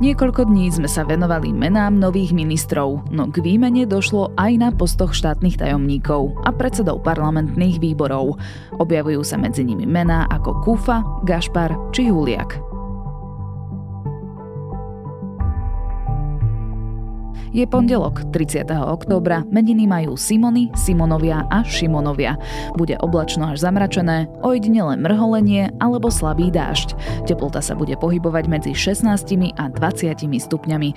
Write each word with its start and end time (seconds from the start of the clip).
Niekoľko 0.00 0.48
dní 0.48 0.72
sme 0.72 0.88
sa 0.88 1.04
venovali 1.04 1.52
menám 1.52 2.00
nových 2.00 2.32
ministrov, 2.32 3.12
no 3.12 3.28
k 3.28 3.44
výmene 3.44 3.84
došlo 3.84 4.32
aj 4.40 4.52
na 4.56 4.68
postoch 4.72 5.12
štátnych 5.12 5.60
tajomníkov 5.60 6.40
a 6.40 6.56
predsedov 6.56 7.04
parlamentných 7.04 7.76
výborov. 7.76 8.40
Objavujú 8.80 9.20
sa 9.20 9.36
medzi 9.36 9.60
nimi 9.60 9.84
mená 9.84 10.24
ako 10.32 10.64
Kufa, 10.64 11.04
Gašpar 11.28 11.76
či 11.92 12.08
Juliak. 12.08 12.69
Je 17.50 17.66
pondelok, 17.66 18.30
30. 18.30 18.62
októbra, 18.70 19.42
meniny 19.50 19.82
majú 19.82 20.14
Simony, 20.14 20.70
Simonovia 20.78 21.50
a 21.50 21.66
Šimonovia. 21.66 22.38
Bude 22.78 22.94
oblačno 23.02 23.50
až 23.50 23.66
zamračené, 23.66 24.30
ojedinele 24.46 24.94
mrholenie 24.94 25.74
alebo 25.82 26.14
slabý 26.14 26.54
dážď. 26.54 26.94
Teplota 27.26 27.58
sa 27.58 27.74
bude 27.74 27.98
pohybovať 27.98 28.44
medzi 28.46 28.70
16 28.70 29.58
a 29.58 29.66
20 29.66 30.30
stupňami. 30.30 30.90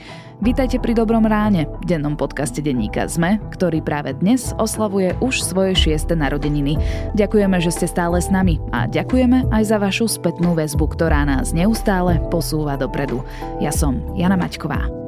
Vítajte 0.46 0.78
pri 0.78 0.94
Dobrom 0.94 1.26
ráne, 1.26 1.66
dennom 1.90 2.14
podcaste 2.14 2.62
denníka 2.62 3.10
ZME, 3.10 3.42
ktorý 3.50 3.82
práve 3.82 4.14
dnes 4.14 4.54
oslavuje 4.62 5.18
už 5.26 5.42
svoje 5.42 5.74
šieste 5.74 6.14
narodeniny. 6.14 6.78
Ďakujeme, 7.18 7.58
že 7.66 7.74
ste 7.74 7.90
stále 7.90 8.22
s 8.22 8.30
nami 8.30 8.62
a 8.70 8.86
ďakujeme 8.86 9.50
aj 9.50 9.64
za 9.74 9.82
vašu 9.82 10.06
spätnú 10.06 10.54
väzbu, 10.54 10.86
ktorá 10.86 11.26
nás 11.26 11.50
neustále 11.50 12.22
posúva 12.30 12.78
dopredu. 12.78 13.26
Ja 13.58 13.74
som 13.74 14.06
Jana 14.14 14.38
Maťková. 14.38 15.03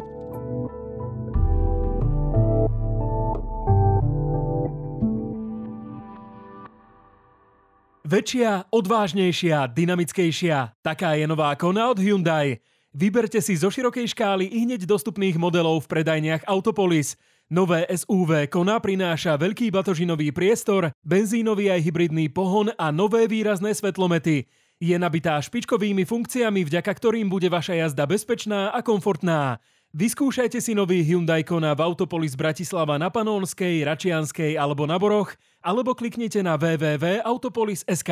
Väčšia, 8.06 8.70
odvážnejšia, 8.70 9.66
dynamickejšia. 9.74 10.78
Taká 10.86 11.18
je 11.18 11.26
nová 11.26 11.58
Kona 11.58 11.90
od 11.90 11.98
Hyundai. 11.98 12.62
Vyberte 12.94 13.42
si 13.42 13.58
zo 13.58 13.74
širokej 13.74 14.14
škály 14.14 14.46
i 14.46 14.62
hneď 14.62 14.86
dostupných 14.86 15.42
modelov 15.42 15.82
v 15.82 15.90
predajniach 15.90 16.46
Autopolis. 16.46 17.18
Nové 17.50 17.82
SUV 17.90 18.46
Kona 18.46 18.78
prináša 18.78 19.42
veľký 19.42 19.74
batožinový 19.74 20.30
priestor, 20.30 20.94
benzínový 21.02 21.74
aj 21.74 21.82
hybridný 21.82 22.30
pohon 22.30 22.70
a 22.78 22.94
nové 22.94 23.26
výrazné 23.26 23.74
svetlomety. 23.74 24.46
Je 24.78 24.94
nabitá 25.02 25.42
špičkovými 25.42 26.06
funkciami, 26.06 26.62
vďaka 26.62 26.92
ktorým 26.94 27.26
bude 27.26 27.50
vaša 27.50 27.74
jazda 27.74 28.06
bezpečná 28.06 28.70
a 28.70 28.86
komfortná. 28.86 29.58
Vyskúšajte 29.96 30.60
si 30.60 30.76
nový 30.76 31.08
Hyundai 31.08 31.40
Kona 31.48 31.72
v 31.72 31.80
Autopolis 31.80 32.36
Bratislava 32.36 33.00
na 33.00 33.08
Panónskej, 33.08 33.80
Račianskej 33.88 34.60
alebo 34.60 34.84
na 34.84 35.00
Boroch, 35.00 35.32
alebo 35.64 35.96
kliknite 35.96 36.44
na 36.44 36.60
www.autopolis.sk. 36.60 38.12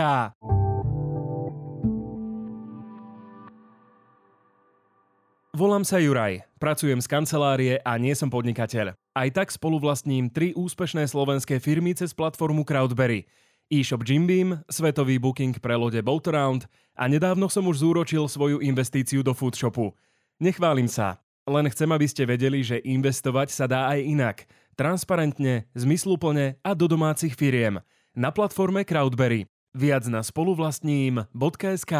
Volám 5.52 5.84
sa 5.84 6.00
Juraj, 6.00 6.48
pracujem 6.56 7.04
z 7.04 7.08
kancelárie 7.12 7.76
a 7.84 8.00
nie 8.00 8.16
som 8.16 8.32
podnikateľ. 8.32 8.96
Aj 8.96 9.30
tak 9.36 9.52
spoluvlastním 9.52 10.32
tri 10.32 10.56
úspešné 10.56 11.04
slovenské 11.12 11.60
firmy 11.60 11.92
cez 12.00 12.16
platformu 12.16 12.64
Crowdberry. 12.64 13.28
E-shop 13.68 14.08
Jim 14.08 14.24
Beam, 14.24 14.64
svetový 14.72 15.20
booking 15.20 15.60
pre 15.60 15.76
lode 15.76 16.00
Boataround 16.00 16.64
a 16.96 17.12
nedávno 17.12 17.52
som 17.52 17.68
už 17.68 17.84
zúročil 17.84 18.32
svoju 18.32 18.64
investíciu 18.64 19.20
do 19.20 19.36
foodshopu. 19.36 19.92
Nechválim 20.40 20.88
sa, 20.88 21.23
len 21.44 21.68
chcem, 21.68 21.90
aby 21.92 22.08
ste 22.08 22.24
vedeli, 22.24 22.64
že 22.64 22.80
investovať 22.84 23.52
sa 23.52 23.66
dá 23.68 23.92
aj 23.92 24.00
inak. 24.00 24.38
Transparentne, 24.74 25.68
zmysluplne 25.76 26.58
a 26.64 26.72
do 26.74 26.88
domácich 26.88 27.36
firiem. 27.36 27.84
Na 28.16 28.32
platforme 28.32 28.88
Crowdberry. 28.88 29.50
Viac 29.74 30.06
na 30.06 30.22
spoluvlastním.sk 30.22 31.94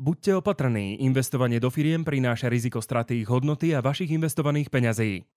Buďte 0.00 0.32
opatrní, 0.32 0.96
investovanie 1.04 1.60
do 1.60 1.68
firiem 1.68 2.02
prináša 2.02 2.48
riziko 2.48 2.80
straty 2.80 3.20
ich 3.20 3.28
hodnoty 3.28 3.76
a 3.76 3.84
vašich 3.84 4.10
investovaných 4.10 4.72
peňazí. 4.72 5.28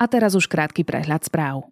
A 0.00 0.04
teraz 0.08 0.32
už 0.32 0.48
krátky 0.48 0.82
prehľad 0.82 1.28
správ. 1.28 1.68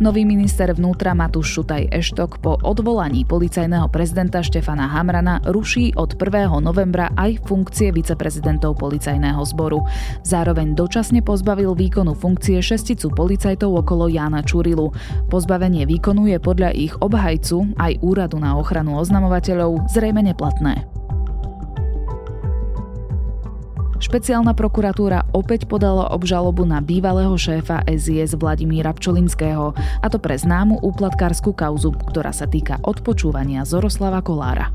Nový 0.00 0.24
minister 0.24 0.70
vnútra 0.72 1.12
Matúš 1.12 1.58
Šutaj 1.58 1.90
Eštok 1.92 2.40
po 2.40 2.56
odvolaní 2.64 3.26
policajného 3.28 3.90
prezidenta 3.92 4.40
Štefana 4.40 4.88
Hamrana 4.88 5.42
ruší 5.44 5.92
od 5.98 6.16
1. 6.16 6.62
novembra 6.64 7.10
aj 7.18 7.44
funkcie 7.44 7.92
viceprezidentov 7.92 8.80
policajného 8.80 9.42
zboru. 9.44 9.84
Zároveň 10.24 10.72
dočasne 10.72 11.20
pozbavil 11.20 11.76
výkonu 11.76 12.16
funkcie 12.16 12.62
šesticu 12.62 13.12
policajtov 13.12 13.84
okolo 13.84 14.08
Jána 14.08 14.40
Čurilu. 14.40 14.92
Pozbavenie 15.28 15.84
výkonu 15.84 16.28
je 16.30 16.38
podľa 16.40 16.70
ich 16.72 16.94
obhajcu 17.00 17.76
aj 17.80 18.00
úradu 18.00 18.40
na 18.40 18.56
ochranu 18.56 18.96
oznamovateľov 18.96 19.88
zrejme 19.90 20.20
neplatné. 20.24 20.91
Špeciálna 24.02 24.50
prokuratúra 24.50 25.30
opäť 25.30 25.70
podala 25.70 26.10
obžalobu 26.10 26.66
na 26.66 26.82
bývalého 26.82 27.38
šéfa 27.38 27.86
SIS 27.86 28.34
Vladimíra 28.34 28.90
Pčolinského, 28.90 29.78
a 29.78 30.06
to 30.10 30.18
pre 30.18 30.34
známu 30.34 30.82
úplatkárskú 30.82 31.54
kauzu, 31.54 31.94
ktorá 32.10 32.34
sa 32.34 32.50
týka 32.50 32.82
odpočúvania 32.82 33.62
Zoroslava 33.62 34.18
Kolára. 34.18 34.74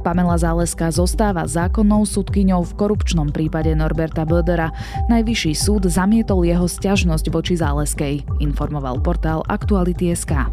Pamela 0.00 0.40
Záleska 0.40 0.88
zostáva 0.88 1.44
zákonnou 1.44 2.08
súdkyňou 2.08 2.64
v 2.64 2.72
korupčnom 2.72 3.28
prípade 3.28 3.68
Norberta 3.76 4.24
Bödera. 4.24 4.72
Najvyšší 5.12 5.52
súd 5.52 5.92
zamietol 5.92 6.48
jeho 6.48 6.64
stiažnosť 6.64 7.28
voči 7.28 7.60
Záleskej, 7.60 8.40
informoval 8.40 8.96
portál 9.04 9.44
Aktuality.sk. 9.44 10.48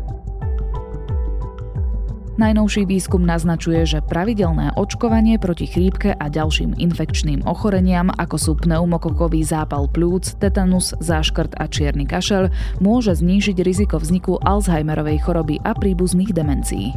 Najnovší 2.37 2.85
výskum 2.85 3.25
naznačuje, 3.25 3.81
že 3.89 4.05
pravidelné 4.05 4.77
očkovanie 4.77 5.41
proti 5.41 5.65
chrípke 5.65 6.13
a 6.13 6.29
ďalším 6.29 6.77
infekčným 6.77 7.41
ochoreniam, 7.49 8.13
ako 8.13 8.37
sú 8.37 8.51
pneumokokový 8.61 9.41
zápal 9.41 9.89
plúc, 9.89 10.37
tetanus, 10.37 10.93
záškrt 11.01 11.57
a 11.57 11.65
čierny 11.65 12.05
kašel, 12.05 12.53
môže 12.77 13.17
znížiť 13.17 13.57
riziko 13.65 13.97
vzniku 13.97 14.37
Alzheimerovej 14.45 15.17
choroby 15.25 15.57
a 15.65 15.73
príbuzných 15.73 16.29
demencií. 16.29 16.93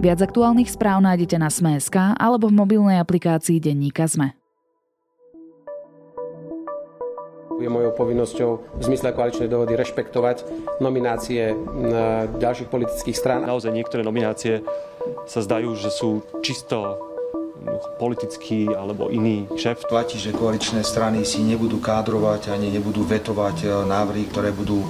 Viac 0.00 0.20
aktuálnych 0.20 0.72
správ 0.72 1.04
nájdete 1.04 1.36
na 1.36 1.52
Sme.sk 1.52 2.16
alebo 2.16 2.48
v 2.48 2.56
mobilnej 2.56 2.96
aplikácii 3.04 3.60
Denníka 3.60 4.08
Sme. 4.08 4.43
Je 7.64 7.72
mojou 7.72 7.96
povinnosťou 7.96 8.76
v 8.76 8.82
zmysle 8.84 9.16
koaličnej 9.16 9.48
dohody 9.48 9.72
rešpektovať 9.72 10.44
nominácie 10.84 11.56
ďalších 12.36 12.68
politických 12.68 13.16
strán. 13.16 13.48
Naozaj 13.48 13.72
niektoré 13.72 14.04
nominácie 14.04 14.60
sa 15.24 15.40
zdajú, 15.40 15.72
že 15.72 15.88
sú 15.88 16.20
čisto 16.44 17.00
politický 18.00 18.72
alebo 18.72 19.12
iný 19.12 19.46
šéf. 19.54 19.86
Platí, 19.86 20.16
že 20.18 20.34
koaličné 20.34 20.82
strany 20.82 21.22
si 21.22 21.44
nebudú 21.44 21.78
kádrovať 21.78 22.54
ani 22.54 22.72
nebudú 22.72 23.04
vetovať 23.04 23.56
e, 23.62 23.66
návrhy, 23.84 24.24
ktoré 24.32 24.50
budú 24.50 24.82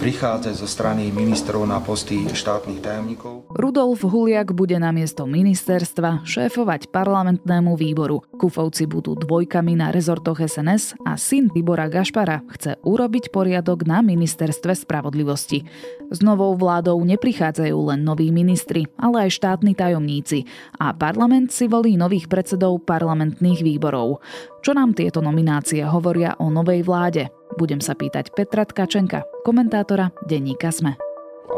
prichádzať 0.00 0.54
zo 0.56 0.64
strany 0.64 1.12
ministrov 1.12 1.68
na 1.68 1.76
posty 1.78 2.24
štátnych 2.32 2.80
tajomníkov. 2.80 3.52
Rudolf 3.52 4.00
Huliak 4.00 4.56
bude 4.56 4.80
na 4.80 4.90
miesto 4.96 5.28
ministerstva 5.28 6.24
šéfovať 6.24 6.88
parlamentnému 6.88 7.76
výboru. 7.76 8.24
Kufovci 8.40 8.88
budú 8.88 9.12
dvojkami 9.12 9.76
na 9.76 9.92
rezortoch 9.92 10.40
SNS 10.40 10.96
a 11.04 11.20
syn 11.20 11.52
Tibora 11.52 11.92
Gašpara 11.92 12.40
chce 12.56 12.80
urobiť 12.80 13.28
poriadok 13.28 13.84
na 13.84 14.00
ministerstve 14.00 14.72
spravodlivosti. 14.72 15.68
S 16.10 16.18
novou 16.24 16.56
vládou 16.58 16.98
neprichádzajú 17.06 17.94
len 17.94 18.02
noví 18.02 18.34
ministri, 18.34 18.88
ale 18.98 19.28
aj 19.28 19.36
štátni 19.36 19.78
tajomníci 19.78 20.48
a 20.80 20.90
parlament 20.90 21.54
si 21.54 21.70
volí 21.70 21.94
nových 21.94 22.19
predsedov 22.28 22.84
parlamentných 22.84 23.62
výborov. 23.64 24.20
Čo 24.60 24.76
nám 24.76 24.92
tieto 24.92 25.24
nominácie 25.24 25.80
hovoria 25.86 26.36
o 26.36 26.52
novej 26.52 26.84
vláde? 26.84 27.32
Budem 27.56 27.80
sa 27.80 27.96
pýtať 27.96 28.34
Petra 28.36 28.66
Tkačenka, 28.66 29.24
komentátora 29.46 30.12
denníka 30.28 30.68
SME 30.68 31.09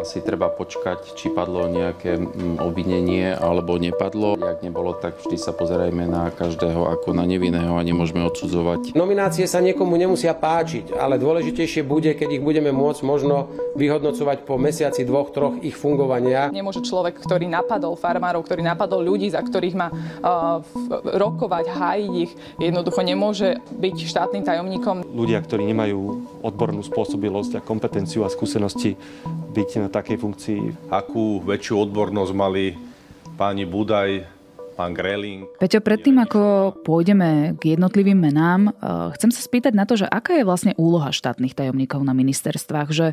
asi 0.03 0.19
treba 0.19 0.51
počkať, 0.51 1.15
či 1.15 1.31
padlo 1.31 1.71
nejaké 1.71 2.19
mm, 2.19 2.59
obvinenie 2.59 3.39
alebo 3.39 3.79
nepadlo. 3.79 4.35
Ak 4.43 4.67
nebolo, 4.67 4.99
tak 4.99 5.23
vždy 5.23 5.39
sa 5.39 5.55
pozerajme 5.55 6.11
na 6.11 6.35
každého 6.35 6.91
ako 6.91 7.15
na 7.15 7.23
nevinného 7.23 7.79
a 7.79 7.83
nemôžeme 7.87 8.27
odsudzovať. 8.27 8.99
Nominácie 8.99 9.47
sa 9.47 9.63
niekomu 9.63 9.95
nemusia 9.95 10.35
páčiť, 10.35 10.91
ale 10.99 11.23
dôležitejšie 11.23 11.87
bude, 11.87 12.11
keď 12.19 12.29
ich 12.35 12.43
budeme 12.43 12.75
môcť 12.75 13.01
možno 13.07 13.55
vyhodnocovať 13.79 14.43
po 14.43 14.59
mesiaci, 14.59 15.07
dvoch, 15.07 15.31
troch 15.31 15.55
ich 15.63 15.79
fungovania. 15.79 16.51
Nemôže 16.51 16.83
človek, 16.83 17.23
ktorý 17.23 17.47
napadol 17.47 17.95
farmárov, 17.95 18.43
ktorý 18.43 18.67
napadol 18.67 19.07
ľudí, 19.07 19.31
za 19.31 19.39
ktorých 19.39 19.79
má 19.79 19.89
uh, 19.89 20.61
rokovať, 21.15 21.71
hájiť 21.71 22.13
ich, 22.19 22.33
jednoducho 22.59 23.01
nemôže 23.07 23.63
byť 23.79 23.97
štátnym 24.03 24.43
tajomníkom. 24.43 25.07
Ľudia, 25.15 25.39
ktorí 25.47 25.63
nemajú 25.71 26.27
odbornú 26.43 26.83
spôsobilosť 26.83 27.63
a 27.63 27.65
kompetenciu 27.65 28.27
a 28.27 28.33
skúsenosti 28.33 28.99
byť 29.53 29.85
na 29.85 29.89
takej 29.93 30.17
funkcii. 30.17 30.61
Akú 30.89 31.45
väčšiu 31.45 31.85
odbornosť 31.85 32.33
mali 32.33 32.73
páni 33.37 33.69
Budaj, 33.69 34.25
pán 34.73 34.97
Greling. 34.97 35.45
Peťo, 35.61 35.85
predtým 35.85 36.17
ako 36.19 36.73
pôjdeme 36.83 37.55
k 37.61 37.77
jednotlivým 37.77 38.17
menám, 38.17 38.73
eh, 38.73 39.13
chcem 39.15 39.31
sa 39.31 39.45
spýtať 39.45 39.77
na 39.77 39.85
to, 39.85 40.01
že 40.01 40.09
aká 40.09 40.41
je 40.41 40.49
vlastne 40.49 40.73
úloha 40.81 41.13
štátnych 41.13 41.53
tajomníkov 41.53 42.01
na 42.03 42.17
ministerstvách, 42.17 42.89
že 42.91 43.07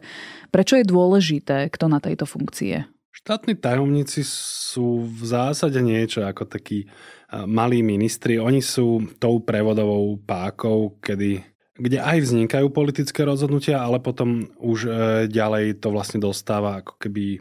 prečo 0.50 0.80
je 0.80 0.88
dôležité, 0.88 1.68
kto 1.70 1.92
na 1.92 2.00
tejto 2.00 2.24
funkcie? 2.24 2.88
Štátni 3.12 3.60
tajomníci 3.60 4.24
sú 4.24 5.04
v 5.04 5.22
zásade 5.28 5.84
niečo 5.84 6.24
ako 6.24 6.48
takí 6.48 6.88
eh, 6.88 7.46
malí 7.46 7.84
ministri. 7.84 8.40
Oni 8.40 8.64
sú 8.64 9.06
tou 9.20 9.44
prevodovou 9.44 10.16
pákou, 10.24 10.96
kedy 11.04 11.44
kde 11.80 12.04
aj 12.04 12.28
vznikajú 12.28 12.68
politické 12.70 13.24
rozhodnutia, 13.24 13.80
ale 13.80 14.04
potom 14.04 14.52
už 14.60 14.80
e, 14.86 14.90
ďalej 15.32 15.80
to 15.80 15.96
vlastne 15.96 16.20
dostáva 16.20 16.84
ako 16.84 17.00
keby 17.00 17.40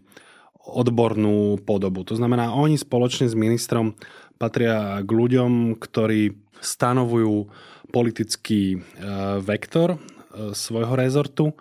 odbornú 0.63 1.59
podobu. 1.67 2.07
To 2.07 2.15
znamená, 2.15 2.55
oni 2.55 2.79
spoločne 2.79 3.27
s 3.27 3.35
ministrom 3.35 3.99
patria 4.39 5.03
k 5.03 5.11
ľuďom, 5.11 5.75
ktorí 5.83 6.39
stanovujú 6.63 7.51
politický 7.91 8.79
e, 8.79 8.79
vektor 9.43 9.99
e, 9.99 10.55
svojho 10.55 10.95
rezortu. 10.95 11.59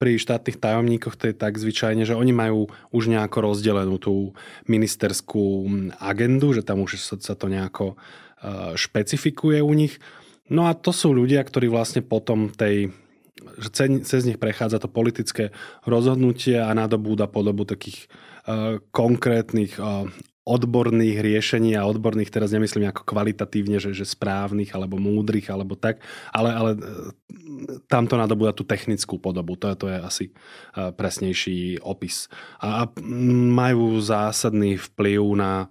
Pri 0.00 0.16
štátnych 0.16 0.56
tajomníkoch 0.56 1.18
to 1.18 1.28
je 1.28 1.36
tak 1.36 1.60
zvyčajne, 1.60 2.08
že 2.08 2.16
oni 2.16 2.32
majú 2.32 2.72
už 2.94 3.12
nejako 3.12 3.52
rozdelenú 3.52 4.00
tú 4.00 4.32
ministerskú 4.64 5.68
agendu, 6.00 6.56
že 6.56 6.64
tam 6.64 6.80
už 6.80 6.96
sa 6.96 7.36
to 7.36 7.52
nejako 7.52 8.00
špecifikuje 8.80 9.60
u 9.60 9.72
nich. 9.76 10.00
No 10.50 10.66
a 10.66 10.74
to 10.74 10.90
sú 10.90 11.14
ľudia, 11.14 11.40
ktorí 11.46 11.70
vlastne 11.70 12.02
potom 12.02 12.50
tej 12.50 12.90
že 13.40 13.72
cez 14.04 14.28
nich 14.28 14.36
prechádza 14.36 14.80
to 14.80 14.88
politické 14.88 15.48
rozhodnutie 15.88 16.60
a 16.60 16.76
nadobúda 16.76 17.24
podobu 17.24 17.64
takých 17.64 18.08
uh, 18.44 18.76
konkrétnych 18.92 19.80
uh, 19.80 20.08
odborných 20.50 21.20
riešení 21.20 21.76
a 21.76 21.86
odborných 21.86 22.32
teraz 22.32 22.50
nemyslím 22.50 22.90
ako 22.90 23.04
kvalitatívne, 23.04 23.78
že, 23.78 23.92
že 23.92 24.08
správnych 24.08 24.72
alebo 24.72 24.96
múdrych 24.96 25.52
alebo 25.52 25.76
tak, 25.78 26.00
ale, 26.32 26.50
ale 26.50 26.70
e, 26.74 26.80
tamto 27.86 28.16
nadobúda 28.16 28.56
tú 28.56 28.66
technickú 28.66 29.20
podobu. 29.20 29.54
To, 29.60 29.76
to 29.76 29.86
je 29.92 29.98
asi 30.00 30.24
presnejší 30.74 31.84
opis. 31.84 32.32
A 32.58 32.88
majú 33.52 34.00
zásadný 34.00 34.80
vplyv 34.80 35.22
na 35.36 35.68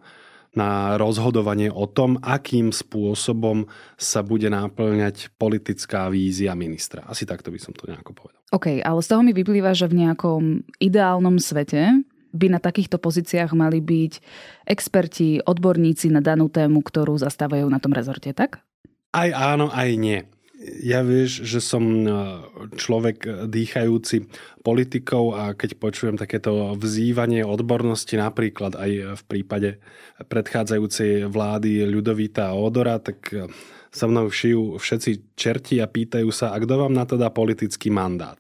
na 0.58 0.98
rozhodovanie 0.98 1.70
o 1.70 1.86
tom, 1.86 2.18
akým 2.26 2.74
spôsobom 2.74 3.70
sa 3.96 4.26
bude 4.26 4.50
náplňať 4.50 5.30
politická 5.38 6.10
vízia 6.10 6.58
ministra. 6.58 7.06
Asi 7.06 7.26
takto 7.30 7.54
by 7.54 7.60
som 7.62 7.74
to 7.78 7.86
nejako 7.86 8.18
povedal. 8.18 8.42
OK, 8.50 8.82
ale 8.82 9.00
z 9.06 9.08
toho 9.08 9.22
mi 9.22 9.34
vyplýva, 9.34 9.78
že 9.78 9.86
v 9.86 10.08
nejakom 10.08 10.66
ideálnom 10.82 11.38
svete 11.38 12.02
by 12.30 12.48
na 12.50 12.60
takýchto 12.62 12.98
pozíciách 13.02 13.54
mali 13.58 13.82
byť 13.82 14.14
experti, 14.70 15.42
odborníci 15.42 16.14
na 16.14 16.22
danú 16.22 16.50
tému, 16.50 16.82
ktorú 16.82 17.18
zastávajú 17.18 17.66
na 17.70 17.82
tom 17.82 17.94
rezorte, 17.94 18.34
tak? 18.34 18.62
Aj 19.10 19.30
áno, 19.34 19.74
aj 19.74 19.90
nie 19.98 20.22
ja 20.60 21.00
vieš, 21.08 21.48
že 21.48 21.64
som 21.64 21.84
e, 22.04 22.12
človek 22.76 23.48
dýchajúci 23.48 24.28
politikou 24.60 25.32
a 25.32 25.56
keď 25.56 25.80
počujem 25.80 26.20
takéto 26.20 26.76
vzývanie 26.76 27.48
odbornosti 27.48 28.20
napríklad 28.20 28.76
aj 28.76 28.92
v 29.16 29.24
prípade 29.24 29.70
predchádzajúcej 30.20 31.32
vlády 31.32 31.88
Ľudovita 31.88 32.52
a 32.52 32.58
Odora, 32.60 33.00
tak 33.00 33.32
e, 33.32 33.48
sa 33.90 34.06
mnou 34.06 34.28
šijú 34.28 34.76
všetci 34.78 35.34
čerti 35.40 35.80
a 35.80 35.88
pýtajú 35.88 36.28
sa, 36.30 36.52
a 36.52 36.60
kto 36.60 36.76
vám 36.76 36.94
na 36.94 37.08
to 37.08 37.16
dá 37.16 37.32
politický 37.32 37.88
mandát. 37.90 38.38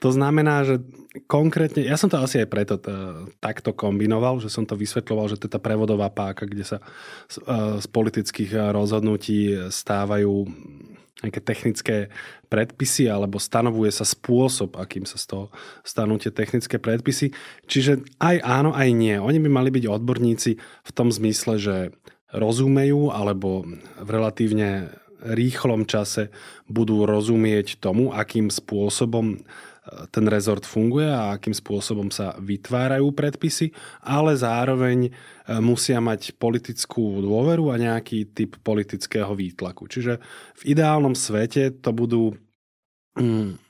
To 0.00 0.14
znamená, 0.14 0.62
že 0.64 0.80
konkrétne, 1.26 1.82
ja 1.82 1.98
som 1.98 2.08
to 2.08 2.16
asi 2.16 2.40
aj 2.40 2.48
preto 2.48 2.78
takto 3.42 3.74
kombinoval, 3.74 4.38
že 4.38 4.48
som 4.48 4.64
to 4.64 4.78
vysvetľoval, 4.78 5.34
že 5.34 5.36
to 5.42 5.50
je 5.50 5.52
tá 5.52 5.60
prevodová 5.60 6.08
páka, 6.14 6.46
kde 6.46 6.62
sa 6.62 6.78
e, 6.78 6.84
z 7.82 7.86
politických 7.90 8.70
rozhodnutí 8.70 9.66
stávajú 9.66 10.46
nejaké 11.24 11.40
technické 11.40 11.96
predpisy 12.52 13.08
alebo 13.08 13.40
stanovuje 13.40 13.88
sa 13.88 14.04
spôsob, 14.04 14.76
akým 14.76 15.08
sa 15.08 15.16
z 15.16 15.24
toho 15.32 15.44
stanú 15.80 16.20
tie 16.20 16.28
technické 16.28 16.76
predpisy. 16.76 17.32
Čiže 17.64 18.04
aj 18.20 18.36
áno, 18.44 18.76
aj 18.76 18.88
nie. 18.92 19.16
Oni 19.16 19.40
by 19.40 19.48
mali 19.48 19.72
byť 19.72 19.84
odborníci 19.88 20.50
v 20.60 20.90
tom 20.92 21.08
zmysle, 21.08 21.56
že 21.56 21.76
rozumejú 22.36 23.08
alebo 23.14 23.64
v 23.96 24.08
relatívne 24.08 24.92
rýchlom 25.24 25.88
čase 25.88 26.28
budú 26.68 27.08
rozumieť 27.08 27.80
tomu, 27.80 28.12
akým 28.12 28.52
spôsobom 28.52 29.40
ten 30.10 30.26
rezort 30.26 30.66
funguje 30.66 31.06
a 31.06 31.38
akým 31.38 31.54
spôsobom 31.54 32.10
sa 32.10 32.34
vytvárajú 32.42 33.14
predpisy, 33.14 33.70
ale 34.02 34.34
zároveň 34.34 34.98
e, 35.06 35.10
musia 35.62 36.02
mať 36.02 36.34
politickú 36.38 37.22
dôveru 37.22 37.70
a 37.70 37.78
nejaký 37.78 38.34
typ 38.34 38.58
politického 38.66 39.30
výtlaku. 39.34 39.86
Čiže 39.86 40.18
v 40.58 40.62
ideálnom 40.74 41.14
svete 41.14 41.70
to 41.78 41.90
budú 41.94 42.34
mm, 43.14 43.65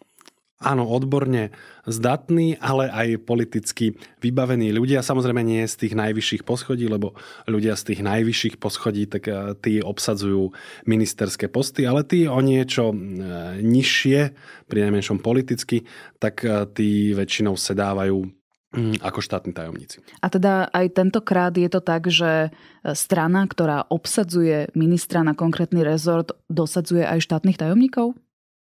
áno, 0.66 0.90
odborne 0.90 1.54
zdatní, 1.86 2.58
ale 2.58 2.90
aj 2.90 3.22
politicky 3.22 3.94
vybavení 4.18 4.74
ľudia. 4.74 5.06
Samozrejme 5.06 5.38
nie 5.46 5.62
z 5.70 5.86
tých 5.86 5.94
najvyšších 5.94 6.42
poschodí, 6.42 6.90
lebo 6.90 7.14
ľudia 7.46 7.78
z 7.78 7.94
tých 7.94 8.00
najvyšších 8.02 8.56
poschodí, 8.58 9.06
tak 9.06 9.30
eh, 9.30 9.54
tí 9.62 9.78
obsadzujú 9.78 10.50
ministerské 10.90 11.46
posty, 11.46 11.86
ale 11.86 12.02
tí 12.02 12.26
o 12.26 12.42
niečo 12.42 12.90
eh, 12.90 13.62
nižšie, 13.62 14.20
pri 14.66 14.78
najmenšom 14.90 15.22
politicky, 15.22 15.86
tak 16.18 16.42
eh, 16.42 16.66
tí 16.74 17.14
väčšinou 17.14 17.54
sedávajú 17.54 18.26
hm, 18.74 18.98
ako 19.06 19.18
štátni 19.22 19.54
tajomníci. 19.54 20.02
A 20.18 20.26
teda 20.26 20.66
aj 20.74 20.98
tentokrát 20.98 21.54
je 21.54 21.70
to 21.70 21.78
tak, 21.78 22.10
že 22.10 22.50
strana, 22.82 23.46
ktorá 23.46 23.86
obsadzuje 23.86 24.74
ministra 24.74 25.22
na 25.22 25.38
konkrétny 25.38 25.86
rezort, 25.86 26.34
dosadzuje 26.50 27.06
aj 27.06 27.22
štátnych 27.22 27.62
tajomníkov? 27.62 28.18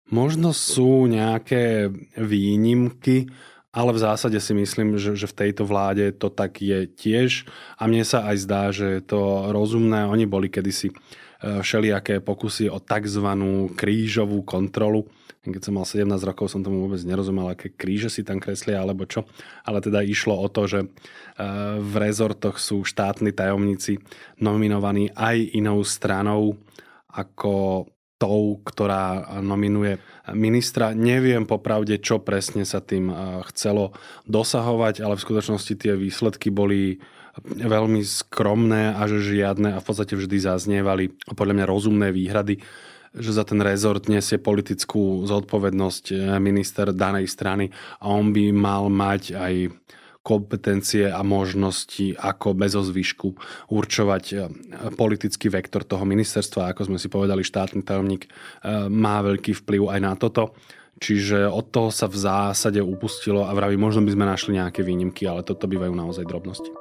Možno 0.08 0.56
sú 0.56 1.04
nejaké 1.04 1.92
výnimky, 2.16 3.28
ale 3.68 3.92
v 3.92 4.00
zásade 4.00 4.40
si 4.40 4.56
myslím, 4.56 4.96
že, 4.96 5.12
že 5.12 5.28
v 5.28 5.38
tejto 5.44 5.68
vláde 5.68 6.08
to 6.16 6.32
tak 6.32 6.64
je 6.64 6.88
tiež. 6.88 7.44
A 7.76 7.84
mne 7.84 8.00
sa 8.08 8.24
aj 8.24 8.36
zdá, 8.40 8.62
že 8.72 8.98
je 8.98 9.02
to 9.04 9.52
rozumné. 9.52 10.08
Oni 10.08 10.24
boli 10.24 10.48
kedysi 10.48 10.88
e, 10.88 10.94
všelijaké 11.60 12.24
pokusy 12.24 12.72
o 12.72 12.80
tzv. 12.80 13.28
krížovú 13.76 14.40
kontrolu. 14.48 15.04
Keď 15.44 15.62
som 15.64 15.76
mal 15.76 15.84
17 15.84 16.08
rokov, 16.24 16.52
som 16.52 16.64
tomu 16.64 16.88
vôbec 16.88 17.00
nerozumel, 17.04 17.52
aké 17.52 17.72
kríže 17.72 18.08
si 18.08 18.24
tam 18.24 18.40
kreslia 18.40 18.80
alebo 18.80 19.04
čo. 19.04 19.28
Ale 19.64 19.84
teda 19.84 20.00
išlo 20.00 20.40
o 20.40 20.48
to, 20.48 20.64
že 20.64 20.80
e, 20.82 20.88
v 21.84 21.94
rezortoch 22.00 22.56
sú 22.56 22.88
štátni 22.88 23.36
tajomníci 23.36 24.00
nominovaní 24.40 25.12
aj 25.12 25.52
inou 25.52 25.84
stranou 25.84 26.56
ako 27.12 27.84
tou, 28.18 28.58
ktorá 28.66 29.38
nominuje 29.40 30.02
ministra. 30.34 30.90
Neviem 30.92 31.46
popravde, 31.46 32.02
čo 32.02 32.18
presne 32.18 32.66
sa 32.66 32.82
tým 32.82 33.08
chcelo 33.54 33.94
dosahovať, 34.26 35.00
ale 35.00 35.14
v 35.14 35.24
skutočnosti 35.24 35.74
tie 35.78 35.94
výsledky 35.94 36.50
boli 36.50 36.98
veľmi 37.42 38.02
skromné 38.02 38.98
a 38.98 39.06
že 39.06 39.22
žiadne 39.22 39.78
a 39.78 39.82
v 39.82 39.86
podstate 39.86 40.18
vždy 40.18 40.42
zaznievali 40.42 41.14
podľa 41.38 41.54
mňa 41.54 41.66
rozumné 41.70 42.10
výhrady 42.10 42.58
že 43.16 43.32
za 43.32 43.44
ten 43.44 43.58
rezort 43.64 44.04
nesie 44.06 44.36
politickú 44.36 45.24
zodpovednosť 45.24 46.04
e, 46.12 46.14
minister 46.44 46.92
danej 46.92 47.32
strany 47.32 47.72
a 48.04 48.12
on 48.12 48.36
by 48.36 48.52
mal 48.52 48.92
mať 48.92 49.32
aj 49.32 49.54
kompetencie 50.22 51.08
a 51.08 51.24
možnosti, 51.24 52.12
ako 52.18 52.52
bez 52.52 52.76
ozvyšku 52.76 53.28
určovať 53.72 54.24
e, 54.32 54.36
politický 54.92 55.48
vektor 55.48 55.88
toho 55.88 56.04
ministerstva. 56.04 56.74
Ako 56.74 56.92
sme 56.92 56.98
si 57.00 57.08
povedali, 57.08 57.40
štátny 57.40 57.80
tajomník 57.80 58.28
e, 58.28 58.30
má 58.92 59.24
veľký 59.24 59.56
vplyv 59.64 59.88
aj 59.88 60.00
na 60.04 60.12
toto. 60.18 60.52
Čiže 60.98 61.46
od 61.46 61.70
toho 61.70 61.94
sa 61.94 62.10
v 62.10 62.18
zásade 62.18 62.82
upustilo 62.82 63.46
a 63.46 63.54
vraví, 63.54 63.78
možno 63.78 64.02
by 64.02 64.12
sme 64.18 64.24
našli 64.26 64.58
nejaké 64.58 64.82
výnimky, 64.82 65.30
ale 65.30 65.46
toto 65.46 65.70
bývajú 65.70 65.94
naozaj 65.94 66.26
drobnosti. 66.26 66.74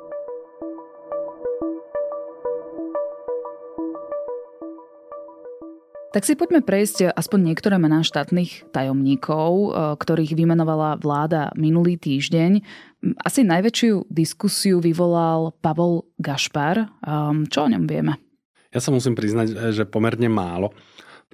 Tak 6.17 6.25
si 6.25 6.33
poďme 6.33 6.65
prejsť 6.65 7.13
aspoň 7.13 7.53
niektoré 7.53 7.77
mená 7.77 8.01
štátnych 8.01 8.73
tajomníkov, 8.73 9.49
e, 9.53 9.69
ktorých 10.01 10.33
vymenovala 10.33 10.97
vláda 10.97 11.53
minulý 11.53 11.93
týždeň. 11.93 12.65
Asi 13.23 13.45
najväčšiu 13.47 14.09
diskusiu 14.11 14.81
vyvolal 14.83 15.55
Pavol 15.63 16.07
Gašpar. 16.19 16.89
Čo 17.47 17.59
o 17.65 17.71
ňom 17.71 17.87
vieme? 17.87 18.19
Ja 18.71 18.83
sa 18.83 18.91
musím 18.91 19.15
priznať, 19.15 19.71
že 19.71 19.87
pomerne 19.87 20.27
málo 20.27 20.75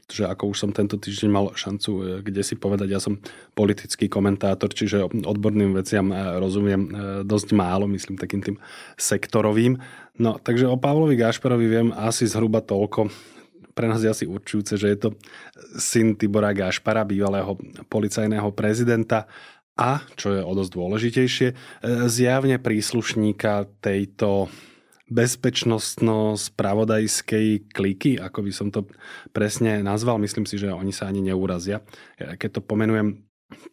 pretože 0.03 0.27
ako 0.27 0.51
už 0.51 0.57
som 0.59 0.71
tento 0.75 0.99
týždeň 0.99 1.29
mal 1.31 1.55
šancu 1.55 1.91
e, 1.95 2.01
kde 2.27 2.43
si 2.43 2.59
povedať, 2.59 2.91
ja 2.91 2.99
som 2.99 3.23
politický 3.55 4.11
komentátor, 4.11 4.73
čiže 4.75 5.07
odborným 5.23 5.71
veciam 5.71 6.11
e, 6.11 6.17
rozumiem 6.43 6.91
dosť 7.23 7.55
málo, 7.55 7.87
myslím 7.87 8.19
takým 8.19 8.43
tým 8.43 8.57
sektorovým. 8.99 9.79
No, 10.19 10.35
takže 10.43 10.67
o 10.67 10.75
Pavlovi 10.75 11.15
Gašparovi 11.15 11.65
viem 11.71 11.89
asi 11.95 12.27
zhruba 12.27 12.59
toľko, 12.59 13.07
pre 13.73 13.89
nás 13.89 14.05
je 14.05 14.09
asi 14.09 14.25
určujúce, 14.29 14.77
že 14.77 14.87
je 14.93 14.97
to 15.01 15.09
syn 15.81 16.13
Tibora 16.13 16.53
Gašpara, 16.53 17.01
bývalého 17.01 17.57
policajného 17.89 18.53
prezidenta 18.53 19.25
a, 19.73 20.05
čo 20.13 20.37
je 20.37 20.45
o 20.45 20.53
dosť 20.53 20.77
dôležitejšie, 20.77 21.57
zjavne 22.05 22.61
príslušníka 22.61 23.65
tejto 23.81 24.53
bezpečnostno-spravodajskej 25.13 27.69
kliky, 27.69 28.17
ako 28.17 28.41
by 28.41 28.51
som 28.53 28.71
to 28.73 28.89
presne 29.29 29.85
nazval. 29.85 30.17
Myslím 30.17 30.49
si, 30.49 30.57
že 30.57 30.73
oni 30.73 30.91
sa 30.95 31.05
ani 31.09 31.21
neurazia. 31.21 31.81
Keď 32.17 32.49
to 32.49 32.61
pomenujem 32.65 33.21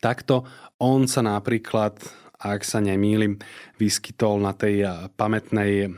takto, 0.02 0.44
on 0.76 1.08
sa 1.08 1.22
napríklad, 1.24 1.96
ak 2.40 2.64
sa 2.64 2.80
nemýlim, 2.80 3.38
vyskytol 3.80 4.40
na 4.40 4.52
tej 4.52 4.84
pamätnej 5.16 5.88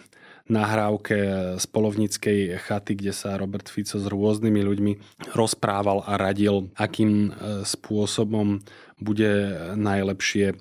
nahrávke 0.52 1.16
z 1.56 1.64
polovníckej 1.72 2.60
chaty, 2.60 2.92
kde 3.00 3.16
sa 3.16 3.40
Robert 3.40 3.72
Fico 3.72 3.96
s 3.96 4.04
rôznymi 4.04 4.60
ľuďmi 4.60 4.92
rozprával 5.32 6.04
a 6.04 6.20
radil, 6.20 6.68
akým 6.76 7.10
e, 7.10 7.30
spôsobom 7.64 8.60
bude 9.00 9.32
najlepšie 9.74 10.54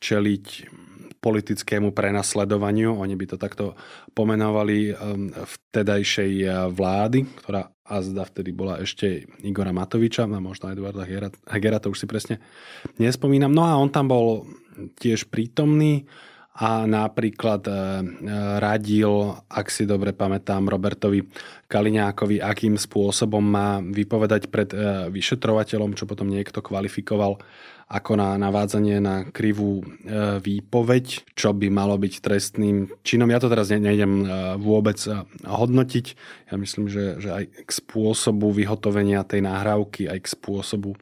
čeliť 0.00 0.46
politickému 1.24 1.96
prenasledovaniu. 1.96 3.00
Oni 3.00 3.16
by 3.16 3.24
to 3.32 3.36
takto 3.40 3.72
pomenovali 4.12 4.92
um, 4.92 5.32
vtedajšej 5.32 6.32
uh, 6.44 6.68
vlády, 6.68 7.24
ktorá 7.40 7.72
azda 7.88 8.28
vtedy 8.28 8.52
bola 8.52 8.84
ešte 8.84 9.24
Igora 9.40 9.72
Matoviča, 9.72 10.28
a 10.28 10.36
možno 10.36 10.68
Eduarda 10.68 11.08
Hegera, 11.48 11.80
to 11.80 11.88
už 11.88 12.04
si 12.04 12.06
presne 12.06 12.44
nespomínam. 13.00 13.56
No 13.56 13.64
a 13.64 13.80
on 13.80 13.88
tam 13.88 14.12
bol 14.12 14.44
tiež 15.00 15.32
prítomný 15.32 16.04
a 16.54 16.86
napríklad 16.86 17.62
uh, 17.66 17.74
radil, 18.62 19.34
ak 19.50 19.66
si 19.70 19.84
dobre 19.84 20.14
pamätám, 20.14 20.70
Robertovi 20.70 21.26
Kaliňákovi, 21.66 22.38
akým 22.38 22.78
spôsobom 22.78 23.42
má 23.42 23.82
vypovedať 23.82 24.46
pred 24.48 24.70
uh, 24.70 25.10
vyšetrovateľom, 25.10 25.98
čo 25.98 26.06
potom 26.06 26.30
niekto 26.30 26.62
kvalifikoval 26.62 27.42
ako 27.88 28.16
na 28.16 28.40
navádzanie 28.40 28.96
na 28.98 29.28
krivú 29.28 29.84
e, 29.84 30.40
výpoveď, 30.40 31.36
čo 31.36 31.52
by 31.52 31.68
malo 31.68 32.00
byť 32.00 32.14
trestným 32.24 32.88
činom. 33.04 33.28
Ja 33.28 33.38
to 33.38 33.52
teraz 33.52 33.68
nejdem 33.68 34.24
e, 34.24 34.26
vôbec 34.56 34.96
e, 35.04 35.20
hodnotiť. 35.44 36.06
Ja 36.48 36.56
myslím, 36.56 36.88
že, 36.88 37.20
že 37.20 37.30
aj 37.30 37.44
k 37.68 37.70
spôsobu 37.70 38.56
vyhotovenia 38.56 39.20
tej 39.28 39.44
nahrávky, 39.44 40.08
aj 40.08 40.18
k 40.24 40.32
spôsobu 40.32 40.96